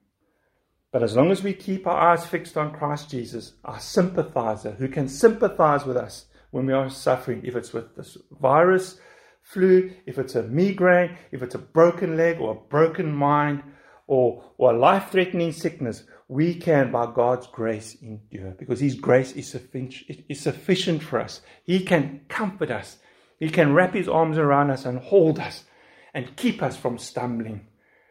But 0.91 1.03
as 1.03 1.15
long 1.15 1.31
as 1.31 1.43
we 1.43 1.53
keep 1.53 1.85
our 1.85 2.11
eyes 2.11 2.25
fixed 2.25 2.57
on 2.57 2.73
Christ 2.73 3.09
Jesus, 3.09 3.53
our 3.63 3.79
sympathizer, 3.79 4.71
who 4.71 4.87
can 4.87 5.07
sympathize 5.07 5.85
with 5.85 5.97
us 5.97 6.25
when 6.51 6.65
we 6.65 6.73
are 6.73 6.89
suffering, 6.89 7.41
if 7.43 7.55
it's 7.55 7.73
with 7.73 7.95
this 7.95 8.17
virus, 8.39 8.99
flu, 9.41 9.91
if 10.05 10.17
it's 10.17 10.35
a 10.35 10.43
migraine, 10.43 11.17
if 11.31 11.41
it's 11.41 11.55
a 11.55 11.59
broken 11.59 12.17
leg 12.17 12.39
or 12.39 12.51
a 12.51 12.69
broken 12.69 13.11
mind, 13.13 13.63
or, 14.09 14.43
or 14.57 14.73
a 14.73 14.77
life 14.77 15.11
threatening 15.11 15.51
sickness, 15.51 16.03
we 16.27 16.55
can, 16.55 16.91
by 16.91 17.05
God's 17.05 17.45
grace, 17.45 17.95
endure 18.01 18.55
because 18.57 18.79
His 18.79 18.95
grace 18.95 19.33
is 19.33 19.49
sufficient, 19.49 20.23
is 20.27 20.39
sufficient 20.39 21.03
for 21.03 21.19
us. 21.19 21.41
He 21.63 21.81
can 21.81 22.21
comfort 22.27 22.71
us, 22.71 22.97
He 23.39 23.49
can 23.49 23.73
wrap 23.73 23.93
His 23.93 24.09
arms 24.09 24.39
around 24.39 24.71
us 24.71 24.85
and 24.85 24.99
hold 24.99 25.39
us 25.39 25.65
and 26.13 26.35
keep 26.35 26.63
us 26.63 26.75
from 26.75 26.97
stumbling, 26.97 27.67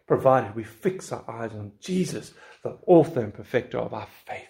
provided 0.07 0.55
we 0.55 0.63
fix 0.63 1.11
our 1.11 1.29
eyes 1.29 1.51
on 1.53 1.73
Jesus, 1.81 2.33
the 2.63 2.79
author 2.87 3.21
and 3.21 3.35
perfecter 3.35 3.79
of 3.79 3.93
our 3.93 4.09
faith. 4.25 4.47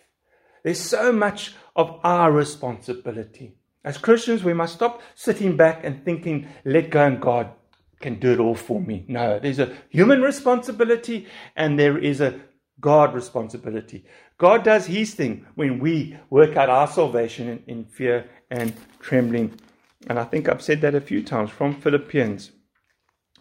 There's 0.64 0.80
so 0.80 1.12
much 1.12 1.54
of 1.74 1.98
our 2.04 2.30
responsibility. 2.30 3.57
As 3.84 3.96
Christians, 3.96 4.44
we 4.44 4.54
must 4.54 4.74
stop 4.74 5.00
sitting 5.14 5.56
back 5.56 5.84
and 5.84 6.04
thinking, 6.04 6.48
let 6.64 6.90
go 6.90 7.06
and 7.06 7.20
God 7.20 7.50
can 8.00 8.18
do 8.18 8.32
it 8.32 8.40
all 8.40 8.54
for 8.54 8.80
me. 8.80 9.04
No, 9.08 9.38
there's 9.38 9.58
a 9.58 9.74
human 9.88 10.22
responsibility 10.22 11.26
and 11.56 11.78
there 11.78 11.98
is 11.98 12.20
a 12.20 12.40
God 12.80 13.14
responsibility. 13.14 14.04
God 14.36 14.62
does 14.62 14.86
his 14.86 15.14
thing 15.14 15.46
when 15.56 15.80
we 15.80 16.16
work 16.30 16.56
out 16.56 16.70
our 16.70 16.86
salvation 16.86 17.48
in, 17.48 17.62
in 17.66 17.84
fear 17.84 18.28
and 18.50 18.72
trembling. 19.00 19.58
And 20.06 20.18
I 20.18 20.24
think 20.24 20.48
I've 20.48 20.62
said 20.62 20.80
that 20.82 20.94
a 20.94 21.00
few 21.00 21.22
times 21.22 21.50
from 21.50 21.74
Philippians. 21.80 22.52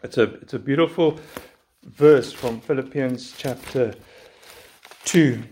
It's 0.04 0.18
a, 0.18 0.24
it's 0.42 0.54
a 0.54 0.60
beautiful 0.60 1.20
verse 1.84 2.34
from 2.34 2.62
Philippians 2.62 3.34
chapter 3.38 3.94
2. 5.06 5.44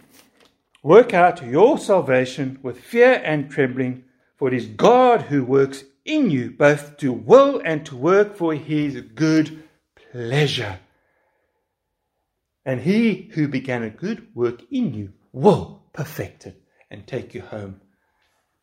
Work 0.83 1.13
out 1.13 1.45
your 1.45 1.77
salvation 1.77 2.59
with 2.61 2.79
fear 2.79 3.21
and 3.23 3.49
trembling 3.49 4.03
for 4.37 4.47
it 4.47 4.53
is 4.53 4.65
God 4.65 5.23
who 5.23 5.43
works 5.43 5.83
in 6.03 6.29
you 6.29 6.51
both 6.51 6.97
to 6.97 7.11
will 7.11 7.61
and 7.63 7.85
to 7.85 7.95
work 7.95 8.35
for 8.35 8.53
his 8.53 9.01
good 9.01 9.63
pleasure. 10.11 10.79
And 12.65 12.81
he 12.81 13.29
who 13.33 13.47
began 13.47 13.83
a 13.83 13.89
good 13.89 14.27
work 14.33 14.61
in 14.71 14.93
you 14.93 15.13
will 15.31 15.83
perfect 15.93 16.47
it 16.47 16.61
and 16.89 17.05
take 17.05 17.33
you 17.33 17.41
home 17.41 17.81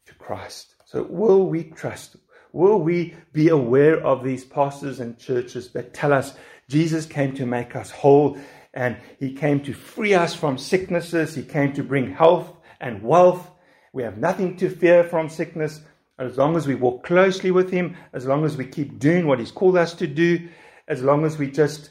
to 0.07 0.15
Christ. 0.15 0.75
So, 0.85 1.03
will 1.03 1.47
we 1.47 1.65
trust? 1.65 2.17
Will 2.53 2.79
we 2.79 3.15
be 3.33 3.49
aware 3.49 4.05
of 4.05 4.23
these 4.23 4.45
pastors 4.45 5.01
and 5.01 5.19
churches 5.19 5.71
that 5.71 5.95
tell 5.95 6.13
us 6.13 6.35
Jesus 6.69 7.07
came 7.07 7.35
to 7.35 7.47
make 7.47 7.75
us 7.75 7.91
whole 7.91 8.39
and 8.75 8.97
he 9.19 9.33
came 9.33 9.61
to 9.61 9.73
free 9.73 10.15
us 10.15 10.35
from 10.35 10.59
sicknesses, 10.59 11.35
he 11.35 11.43
came 11.43 11.73
to 11.75 11.83
bring 11.83 12.13
health 12.13 12.53
and 12.81 13.03
wealth 13.03 13.51
we 13.93 14.03
have 14.03 14.19
nothing 14.19 14.57
to 14.57 14.71
fear 14.71 15.05
from 15.05 15.29
sickness 15.29 15.83
as 16.19 16.37
long 16.39 16.57
as 16.57 16.67
we 16.67 16.75
walk 16.75 17.05
closely 17.05 17.51
with 17.51 17.71
Him, 17.71 17.97
as 18.13 18.27
long 18.27 18.45
as 18.45 18.57
we 18.57 18.67
keep 18.67 18.99
doing 18.99 19.27
what 19.27 19.39
He's 19.39 19.51
called 19.51 19.77
us 19.77 19.95
to 19.95 20.07
do, 20.07 20.49
as 20.89 21.03
long 21.03 21.25
as 21.25 21.39
we 21.39 21.51
just 21.51 21.91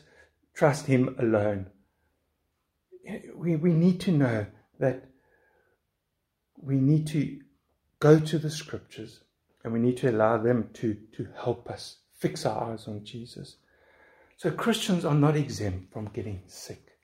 trust 0.54 0.88
Him 0.88 1.16
alone. 1.20 1.68
We, 3.36 3.56
we 3.56 3.74
need 3.74 4.00
to 4.02 4.12
know 4.12 4.46
that 4.80 5.06
we 6.58 6.76
need 6.76 7.08
to 7.08 7.40
go 8.00 8.20
to 8.20 8.40
the 8.40 8.50
scriptures 8.50 9.22
and 9.64 9.74
we 9.74 9.80
need 9.80 9.98
to 9.98 10.10
allow 10.10 10.38
them 10.38 10.70
to, 10.74 10.96
to 11.16 11.28
help 11.44 11.70
us 11.70 11.98
fix 12.18 12.46
our 12.46 12.72
eyes 12.72 12.88
on 12.88 13.04
Jesus. 13.04 13.58
So 14.38 14.50
Christians 14.50 15.06
are 15.06 15.16
not 15.16 15.36
exempt 15.36 15.94
from 15.94 16.10
getting 16.14 16.42
sick. 16.48 16.98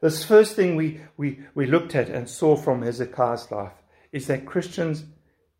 This 0.00 0.24
first 0.24 0.56
thing 0.56 0.76
we, 0.76 1.00
we, 1.16 1.40
we 1.54 1.66
looked 1.66 1.94
at 1.94 2.08
and 2.08 2.28
saw 2.28 2.56
from 2.56 2.82
Hezekiah's 2.82 3.50
life 3.50 3.72
is 4.12 4.26
that 4.26 4.46
Christians 4.46 5.04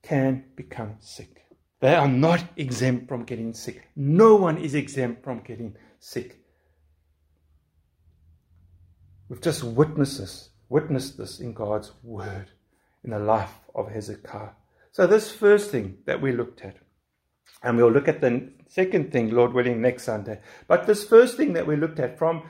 can 0.03 0.45
become 0.57 0.97
sick. 1.01 1.45
They 1.81 1.95
are 1.95 2.09
not 2.09 2.45
exempt 2.57 3.09
from 3.09 3.25
getting 3.25 3.55
sick. 3.55 3.89
No 3.97 4.37
one 4.37 4.59
is 4.59 4.75
exempt 4.75 5.25
from 5.25 5.41
getting 5.41 5.75
sick. 5.99 6.39
We've 9.29 9.41
just 9.41 9.65
witnessed 9.65 10.19
this, 10.19 10.51
witnessed 10.69 11.17
this 11.19 11.41
in 11.41 11.55
God's 11.55 11.93
word 12.03 12.51
in 13.03 13.11
the 13.11 13.19
life 13.19 13.55
of 13.75 13.91
Hezekiah. 13.91 14.51
So 14.93 15.07
this 15.07 15.33
first 15.33 15.71
thing 15.71 15.99
that 16.05 16.21
we 16.21 16.33
looked 16.33 16.61
at, 16.63 16.77
and 17.63 17.77
we'll 17.77 17.91
look 17.91 18.09
at 18.09 18.21
the 18.21 18.53
second 18.69 19.11
thing, 19.11 19.31
Lord 19.31 19.53
willing, 19.53 19.81
next 19.81 20.05
Sunday. 20.05 20.41
But 20.69 20.87
this 20.87 21.05
first 21.05 21.37
thing 21.37 21.55
that 21.55 21.67
we 21.67 21.77
looked 21.77 21.99
at 21.99 22.19
from 22.19 22.43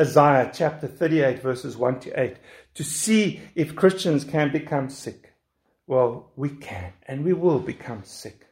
Isaiah 0.00 0.50
chapter 0.52 0.86
38, 0.86 1.42
verses 1.42 1.76
1 1.76 2.00
to 2.00 2.20
8, 2.20 2.36
to 2.74 2.82
see 2.82 3.40
if 3.54 3.76
Christians 3.76 4.24
can 4.24 4.50
become 4.50 4.88
sick. 4.88 5.31
Well, 5.86 6.32
we 6.36 6.50
can 6.50 6.92
and 7.06 7.24
we 7.24 7.32
will 7.32 7.58
become 7.58 8.04
sick. 8.04 8.46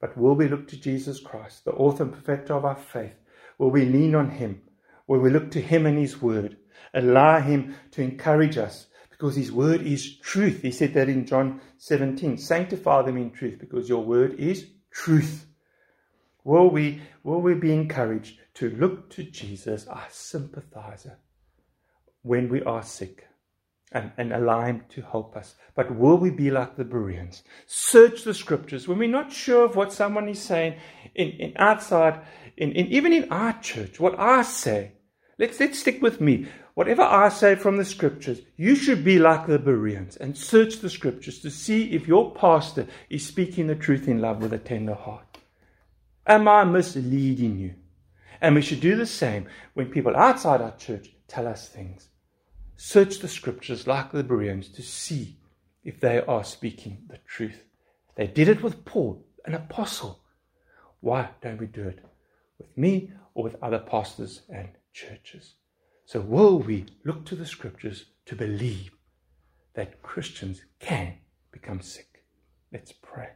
But 0.00 0.16
will 0.16 0.36
we 0.36 0.48
look 0.48 0.68
to 0.68 0.76
Jesus 0.80 1.18
Christ, 1.18 1.64
the 1.64 1.72
author 1.72 2.04
and 2.04 2.12
perfecter 2.12 2.54
of 2.54 2.64
our 2.64 2.76
faith? 2.76 3.14
Will 3.58 3.70
we 3.70 3.84
lean 3.84 4.14
on 4.14 4.30
Him? 4.30 4.62
Will 5.06 5.20
we 5.20 5.30
look 5.30 5.50
to 5.52 5.60
Him 5.60 5.86
and 5.86 5.98
His 5.98 6.22
Word? 6.22 6.56
Allow 6.94 7.40
Him 7.40 7.74
to 7.92 8.02
encourage 8.02 8.56
us 8.56 8.86
because 9.10 9.34
His 9.34 9.50
Word 9.50 9.82
is 9.82 10.18
truth. 10.18 10.62
He 10.62 10.70
said 10.70 10.94
that 10.94 11.08
in 11.08 11.26
John 11.26 11.60
17 11.78 12.38
Sanctify 12.38 13.02
them 13.02 13.16
in 13.16 13.32
truth 13.32 13.58
because 13.58 13.88
your 13.88 14.04
Word 14.04 14.34
is 14.34 14.66
truth. 14.92 15.46
Will 16.44 16.70
we, 16.70 17.02
will 17.24 17.40
we 17.40 17.54
be 17.54 17.74
encouraged 17.74 18.38
to 18.54 18.70
look 18.70 19.10
to 19.10 19.24
Jesus, 19.24 19.86
our 19.88 20.06
sympathizer, 20.10 21.18
when 22.22 22.48
we 22.48 22.62
are 22.62 22.82
sick? 22.82 23.27
And, 23.92 24.12
and 24.18 24.32
Him 24.32 24.84
to 24.90 25.02
help 25.02 25.36
us. 25.36 25.54
But 25.74 25.94
will 25.94 26.18
we 26.18 26.30
be 26.30 26.50
like 26.50 26.76
the 26.76 26.84
Bereans? 26.84 27.42
Search 27.66 28.24
the 28.24 28.34
scriptures 28.34 28.86
when 28.86 28.98
we're 28.98 29.08
not 29.08 29.32
sure 29.32 29.64
of 29.64 29.76
what 29.76 29.92
someone 29.92 30.28
is 30.28 30.40
saying 30.40 30.74
in, 31.14 31.28
in 31.30 31.52
outside, 31.56 32.20
in, 32.56 32.72
in, 32.72 32.86
even 32.88 33.12
in 33.12 33.30
our 33.30 33.58
church, 33.60 33.98
what 33.98 34.18
I 34.18 34.42
say. 34.42 34.92
Let's, 35.38 35.58
let's 35.60 35.78
stick 35.78 36.02
with 36.02 36.20
me. 36.20 36.46
Whatever 36.74 37.02
I 37.02 37.28
say 37.28 37.54
from 37.54 37.76
the 37.76 37.84
scriptures, 37.84 38.40
you 38.56 38.76
should 38.76 39.04
be 39.04 39.18
like 39.18 39.46
the 39.46 39.58
Bereans 39.58 40.16
and 40.16 40.36
search 40.36 40.78
the 40.78 40.90
scriptures 40.90 41.40
to 41.40 41.50
see 41.50 41.90
if 41.90 42.06
your 42.06 42.32
pastor 42.32 42.86
is 43.10 43.26
speaking 43.26 43.66
the 43.66 43.74
truth 43.74 44.06
in 44.06 44.20
love 44.20 44.42
with 44.42 44.52
a 44.52 44.58
tender 44.58 44.94
heart. 44.94 45.38
Am 46.26 46.46
I 46.46 46.64
misleading 46.64 47.58
you? 47.58 47.74
And 48.40 48.54
we 48.54 48.62
should 48.62 48.80
do 48.80 48.94
the 48.94 49.06
same 49.06 49.48
when 49.74 49.90
people 49.90 50.14
outside 50.14 50.60
our 50.60 50.76
church 50.76 51.10
tell 51.26 51.48
us 51.48 51.68
things. 51.68 52.08
Search 52.80 53.18
the 53.18 53.26
scriptures 53.26 53.88
like 53.88 54.12
the 54.12 54.22
Bereans 54.22 54.68
to 54.68 54.82
see 54.82 55.36
if 55.82 55.98
they 55.98 56.20
are 56.20 56.44
speaking 56.44 56.98
the 57.08 57.18
truth. 57.26 57.64
They 58.14 58.28
did 58.28 58.46
it 58.46 58.62
with 58.62 58.84
Paul, 58.84 59.26
an 59.44 59.54
apostle. 59.54 60.20
Why 61.00 61.30
don't 61.42 61.58
we 61.58 61.66
do 61.66 61.82
it 61.82 62.04
with 62.56 62.78
me 62.78 63.10
or 63.34 63.42
with 63.42 63.60
other 63.60 63.80
pastors 63.80 64.42
and 64.48 64.68
churches? 64.92 65.54
So, 66.04 66.20
will 66.20 66.60
we 66.60 66.86
look 67.04 67.26
to 67.26 67.34
the 67.34 67.46
scriptures 67.46 68.04
to 68.26 68.36
believe 68.36 68.92
that 69.74 70.00
Christians 70.00 70.62
can 70.78 71.14
become 71.50 71.80
sick? 71.80 72.22
Let's 72.72 72.92
pray. 72.92 73.30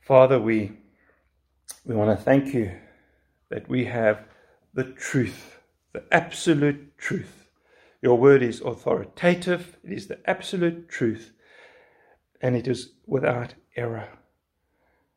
Father, 0.00 0.40
we, 0.40 0.72
we 1.84 1.94
want 1.94 2.18
to 2.18 2.24
thank 2.24 2.54
you 2.54 2.72
that 3.50 3.68
we 3.68 3.84
have 3.84 4.24
the 4.72 4.84
truth, 4.84 5.60
the 5.92 6.02
absolute 6.10 6.96
truth 6.96 7.45
your 8.06 8.16
word 8.16 8.40
is 8.40 8.60
authoritative, 8.60 9.78
it 9.82 9.90
is 9.90 10.06
the 10.06 10.20
absolute 10.30 10.88
truth, 10.88 11.32
and 12.40 12.54
it 12.54 12.68
is 12.68 12.92
without 13.04 13.54
error. 13.74 14.08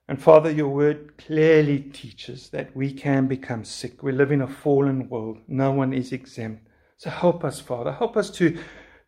And 0.08 0.20
Father, 0.20 0.50
your 0.50 0.70
word 0.70 1.16
clearly 1.20 1.82
teaches 1.82 2.50
that 2.50 2.76
we 2.76 2.92
can 2.92 3.28
become 3.28 3.64
sick. 3.64 4.02
We 4.02 4.12
live 4.12 4.32
in 4.32 4.42
a 4.42 4.48
fallen 4.48 5.08
world. 5.08 5.38
No 5.48 5.70
one 5.70 5.94
is 5.94 6.12
exempt. 6.12 6.68
So 6.98 7.12
help 7.12 7.44
us, 7.44 7.60
Father. 7.60 7.92
Help 7.92 8.18
us 8.18 8.32
to, 8.32 8.58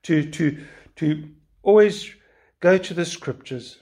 to, 0.03 0.29
to, 0.29 0.63
to 0.97 1.29
always 1.63 2.13
go 2.59 2.77
to 2.77 2.93
the 2.93 3.03
scriptures 3.03 3.79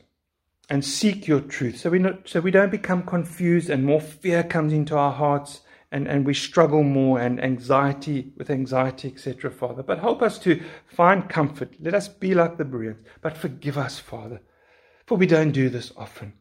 and 0.70 0.86
seek 0.86 1.28
your 1.28 1.42
truth 1.42 1.78
so 1.78 1.90
we, 1.90 2.00
not, 2.00 2.30
so 2.30 2.40
we 2.40 2.52
don't 2.52 2.72
become 2.72 3.04
confused 3.04 3.70
and 3.70 3.84
more 3.84 4.00
fear 4.00 4.44
comes 4.44 4.72
into 4.72 4.96
our 4.96 5.12
hearts 5.12 5.60
and, 5.91 6.08
and 6.08 6.25
we 6.25 6.34
struggle 6.34 6.84
more 6.84 7.19
and 7.19 7.43
anxiety 7.43 8.32
with 8.38 8.49
anxiety, 8.49 9.08
etc., 9.08 9.49
Father. 9.49 9.82
But 9.82 9.99
help 9.99 10.21
us 10.21 10.38
to 10.39 10.62
find 10.86 11.30
comfort. 11.30 11.73
Let 11.80 11.95
us 11.95 12.08
be 12.08 12.34
like 12.34 12.58
the 12.58 12.65
Bereans, 12.65 12.97
but 13.21 13.38
forgive 13.38 13.78
us, 13.78 13.97
Father, 13.97 14.41
for 15.06 15.17
we 15.17 15.25
don't 15.25 15.52
do 15.52 15.69
this 15.69 15.91
often. 15.97 16.34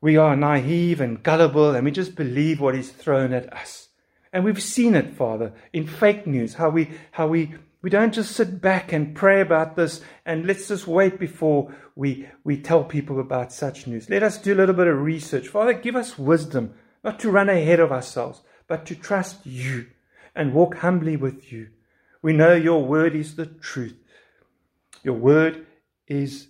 We 0.00 0.16
are 0.18 0.36
naive 0.36 1.00
and 1.00 1.22
gullible 1.22 1.74
and 1.74 1.84
we 1.84 1.90
just 1.90 2.14
believe 2.14 2.60
what 2.60 2.74
is 2.74 2.90
thrown 2.90 3.32
at 3.32 3.52
us. 3.52 3.88
And 4.32 4.44
we've 4.44 4.62
seen 4.62 4.94
it, 4.94 5.14
Father, 5.14 5.54
in 5.72 5.86
fake 5.86 6.26
news, 6.26 6.54
how 6.54 6.68
we, 6.68 6.90
how 7.12 7.26
we, 7.26 7.54
we 7.80 7.88
don't 7.88 8.12
just 8.12 8.32
sit 8.32 8.60
back 8.60 8.92
and 8.92 9.14
pray 9.14 9.40
about 9.40 9.76
this 9.76 10.02
and 10.26 10.46
let's 10.46 10.68
just 10.68 10.86
wait 10.86 11.18
before 11.18 11.74
we, 11.94 12.28
we 12.44 12.60
tell 12.60 12.84
people 12.84 13.18
about 13.18 13.52
such 13.52 13.86
news. 13.86 14.10
Let 14.10 14.22
us 14.22 14.36
do 14.36 14.52
a 14.52 14.56
little 14.56 14.74
bit 14.74 14.88
of 14.88 15.00
research. 15.00 15.48
Father, 15.48 15.72
give 15.72 15.96
us 15.96 16.18
wisdom, 16.18 16.74
not 17.02 17.18
to 17.20 17.30
run 17.30 17.48
ahead 17.48 17.80
of 17.80 17.90
ourselves, 17.90 18.42
but 18.68 18.86
to 18.86 18.94
trust 18.94 19.46
you 19.46 19.86
and 20.34 20.52
walk 20.52 20.76
humbly 20.76 21.16
with 21.16 21.52
you. 21.52 21.68
We 22.22 22.32
know 22.32 22.54
your 22.54 22.84
word 22.84 23.14
is 23.14 23.36
the 23.36 23.46
truth. 23.46 23.96
Your 25.02 25.14
word 25.14 25.66
is 26.08 26.48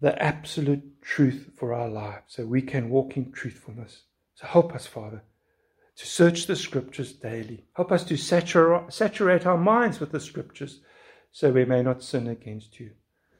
the 0.00 0.20
absolute 0.22 1.02
truth 1.02 1.50
for 1.56 1.72
our 1.72 1.88
lives 1.88 2.24
so 2.28 2.44
we 2.44 2.62
can 2.62 2.90
walk 2.90 3.16
in 3.16 3.32
truthfulness. 3.32 4.02
So 4.34 4.46
help 4.46 4.74
us, 4.74 4.86
Father, 4.86 5.22
to 5.96 6.06
search 6.06 6.46
the 6.46 6.56
scriptures 6.56 7.12
daily. 7.12 7.64
Help 7.74 7.92
us 7.92 8.04
to 8.04 8.16
saturate 8.16 9.46
our 9.46 9.58
minds 9.58 10.00
with 10.00 10.12
the 10.12 10.20
scriptures 10.20 10.80
so 11.32 11.50
we 11.50 11.64
may 11.64 11.82
not 11.82 12.02
sin 12.02 12.26
against 12.26 12.78
you. 12.80 12.90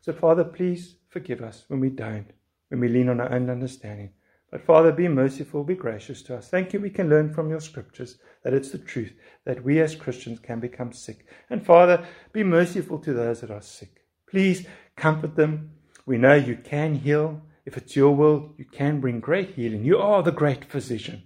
So, 0.00 0.12
Father, 0.12 0.44
please 0.44 0.96
forgive 1.09 1.40
us 1.42 1.64
when 1.68 1.80
we 1.80 1.88
don't, 1.88 2.30
when 2.68 2.80
we 2.80 2.88
lean 2.88 3.09
on 3.09 3.20
our 3.20 3.33
own 3.33 3.48
understanding. 3.48 4.11
But, 4.54 4.64
Father, 4.64 4.92
be 4.92 5.08
merciful, 5.08 5.64
be 5.64 5.74
gracious 5.74 6.22
to 6.22 6.36
us. 6.36 6.48
Thank 6.48 6.72
you, 6.72 6.78
we 6.78 6.88
can 6.88 7.10
learn 7.10 7.34
from 7.34 7.50
your 7.50 7.58
scriptures 7.58 8.18
that 8.44 8.54
it's 8.54 8.70
the 8.70 8.78
truth, 8.78 9.12
that 9.44 9.64
we 9.64 9.80
as 9.80 9.96
Christians 9.96 10.38
can 10.38 10.60
become 10.60 10.92
sick. 10.92 11.26
And, 11.50 11.66
Father, 11.66 12.06
be 12.32 12.44
merciful 12.44 13.00
to 13.00 13.12
those 13.12 13.40
that 13.40 13.50
are 13.50 13.60
sick. 13.60 14.04
Please 14.30 14.64
comfort 14.94 15.34
them, 15.34 15.72
we 16.06 16.18
know 16.18 16.34
you 16.34 16.56
can 16.56 16.94
heal. 16.94 17.42
If 17.66 17.76
it's 17.76 17.96
your 17.96 18.14
will, 18.14 18.54
you 18.56 18.64
can 18.64 19.00
bring 19.00 19.18
great 19.18 19.56
healing. 19.56 19.82
You 19.82 19.98
are 19.98 20.22
the 20.22 20.30
great 20.30 20.64
physician. 20.64 21.24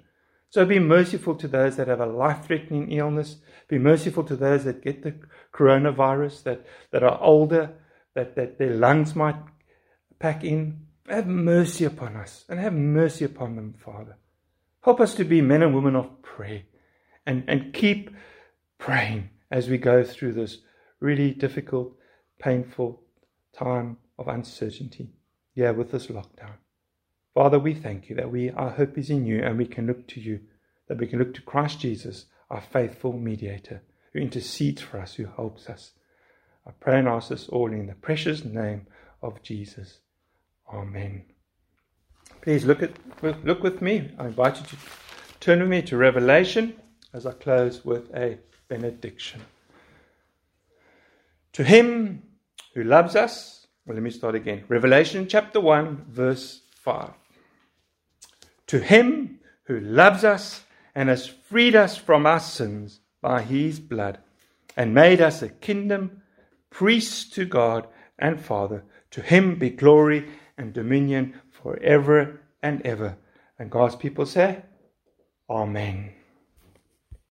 So 0.49 0.65
be 0.65 0.79
merciful 0.79 1.35
to 1.35 1.49
those 1.49 1.77
that 1.77 1.89
have 1.89 2.01
a 2.01 2.07
life 2.07 2.47
threatening 2.47 2.91
illness. 2.93 3.37
Be 3.69 3.79
merciful 3.79 4.25
to 4.25 4.37
those 4.37 4.65
that 4.65 4.83
get 4.83 5.03
the 5.03 5.17
coronavirus, 5.53 6.45
that, 6.45 6.65
that 6.93 7.03
are 7.03 7.21
older, 7.21 7.75
that, 8.15 8.37
that 8.37 8.57
their 8.57 8.73
lungs 8.73 9.15
might 9.15 9.37
pack 10.19 10.45
in. 10.45 10.88
Have 11.09 11.27
mercy 11.27 11.85
upon 11.87 12.17
us 12.17 12.45
and 12.49 12.61
have 12.61 12.75
mercy 12.75 13.25
upon 13.25 13.57
them, 13.57 13.75
Father. 13.83 14.19
Help 14.83 15.01
us 15.01 15.15
to 15.15 15.25
be 15.25 15.41
men 15.41 15.63
and 15.63 15.75
women 15.75 15.97
of 15.97 16.23
prayer 16.23 16.63
and, 17.27 17.45
and 17.49 17.73
keep 17.73 18.11
praying 18.79 19.31
as 19.51 19.69
we 19.69 19.79
go 19.79 20.05
through 20.05 20.35
this 20.35 20.59
really 21.01 21.33
difficult, 21.33 21.97
painful 22.39 23.03
time 23.55 23.97
of 24.19 24.29
uncertainty 24.29 25.09
Yeah, 25.55 25.71
with 25.71 25.93
this 25.93 26.09
lockdown. 26.09 26.57
Father, 27.35 27.59
we 27.59 27.73
thank 27.73 28.11
you 28.11 28.17
that 28.17 28.31
we 28.31 28.51
our 28.51 28.71
hope 28.71 28.99
is 28.99 29.09
in 29.09 29.25
you 29.25 29.43
and 29.43 29.57
we 29.57 29.67
can 29.67 29.87
look 29.87 30.07
to 30.09 30.21
you, 30.21 30.41
that 30.89 30.99
we 30.99 31.07
can 31.07 31.19
look 31.19 31.33
to 31.35 31.43
Christ 31.43 31.81
Jesus, 31.81 32.27
our 32.51 32.61
faithful 32.61 33.13
mediator, 33.13 33.83
who 34.13 34.19
intercedes 34.19 34.83
for 34.83 35.01
us, 35.01 35.15
who 35.15 35.27
helps 35.27 35.69
us. 35.69 35.93
I 36.67 36.73
pray 36.73 36.99
and 36.99 37.09
ask 37.09 37.31
this 37.31 37.49
all 37.49 37.73
in 37.73 37.87
the 37.87 37.95
precious 37.95 38.45
name 38.45 38.87
of 39.23 39.43
Jesus. 39.43 40.01
Amen. 40.73 41.25
Please 42.41 42.65
look 42.65 42.83
at 42.83 42.93
look 43.23 43.63
with 43.63 43.83
me. 43.83 44.11
I 44.19 44.27
invite 44.27 44.61
you 44.61 44.67
to 44.67 44.77
turn 45.41 45.61
with 45.61 45.69
me 45.69 45.83
to 45.83 45.97
Revelation 45.97 46.75
as 47.13 47.27
I 47.27 47.33
close 47.33 47.85
with 47.85 48.15
a 48.15 48.39
benediction. 48.69 49.43
To 51.55 51.65
him 51.65 52.23
who 52.75 52.85
loves 52.85 53.17
us 53.17 53.59
well, 53.89 53.95
let 53.95 54.03
me 54.03 54.11
start 54.11 54.35
again. 54.35 54.65
Revelation 54.69 55.27
chapter 55.27 55.61
1, 55.61 56.09
verse 56.11 56.61
5. 56.75 57.11
To 58.67 58.81
him 58.81 59.41
who 59.65 59.81
loves 59.81 60.25
us 60.25 60.65
and 60.95 61.09
has 61.09 61.27
freed 61.27 61.75
us 61.75 61.97
from 61.97 62.27
our 62.27 62.39
sins 62.39 63.01
by 63.23 63.41
his 63.41 63.81
blood 63.81 64.19
and 64.77 64.93
made 64.93 65.23
us 65.23 65.41
a 65.41 65.49
kingdom, 65.49 66.21
priests 66.69 67.25
to 67.31 67.47
God 67.47 67.87
and 68.19 68.39
Father, 68.39 68.85
to 69.13 69.23
him 69.23 69.59
be 69.59 69.71
glory 69.71 70.27
and 70.59 70.73
dominion 70.73 71.41
forever 71.51 72.41
and 72.63 72.83
ever. 72.85 73.17
And 73.59 73.71
God's 73.71 73.97
people 73.97 74.27
say, 74.27 74.63
Amen. 75.49 76.18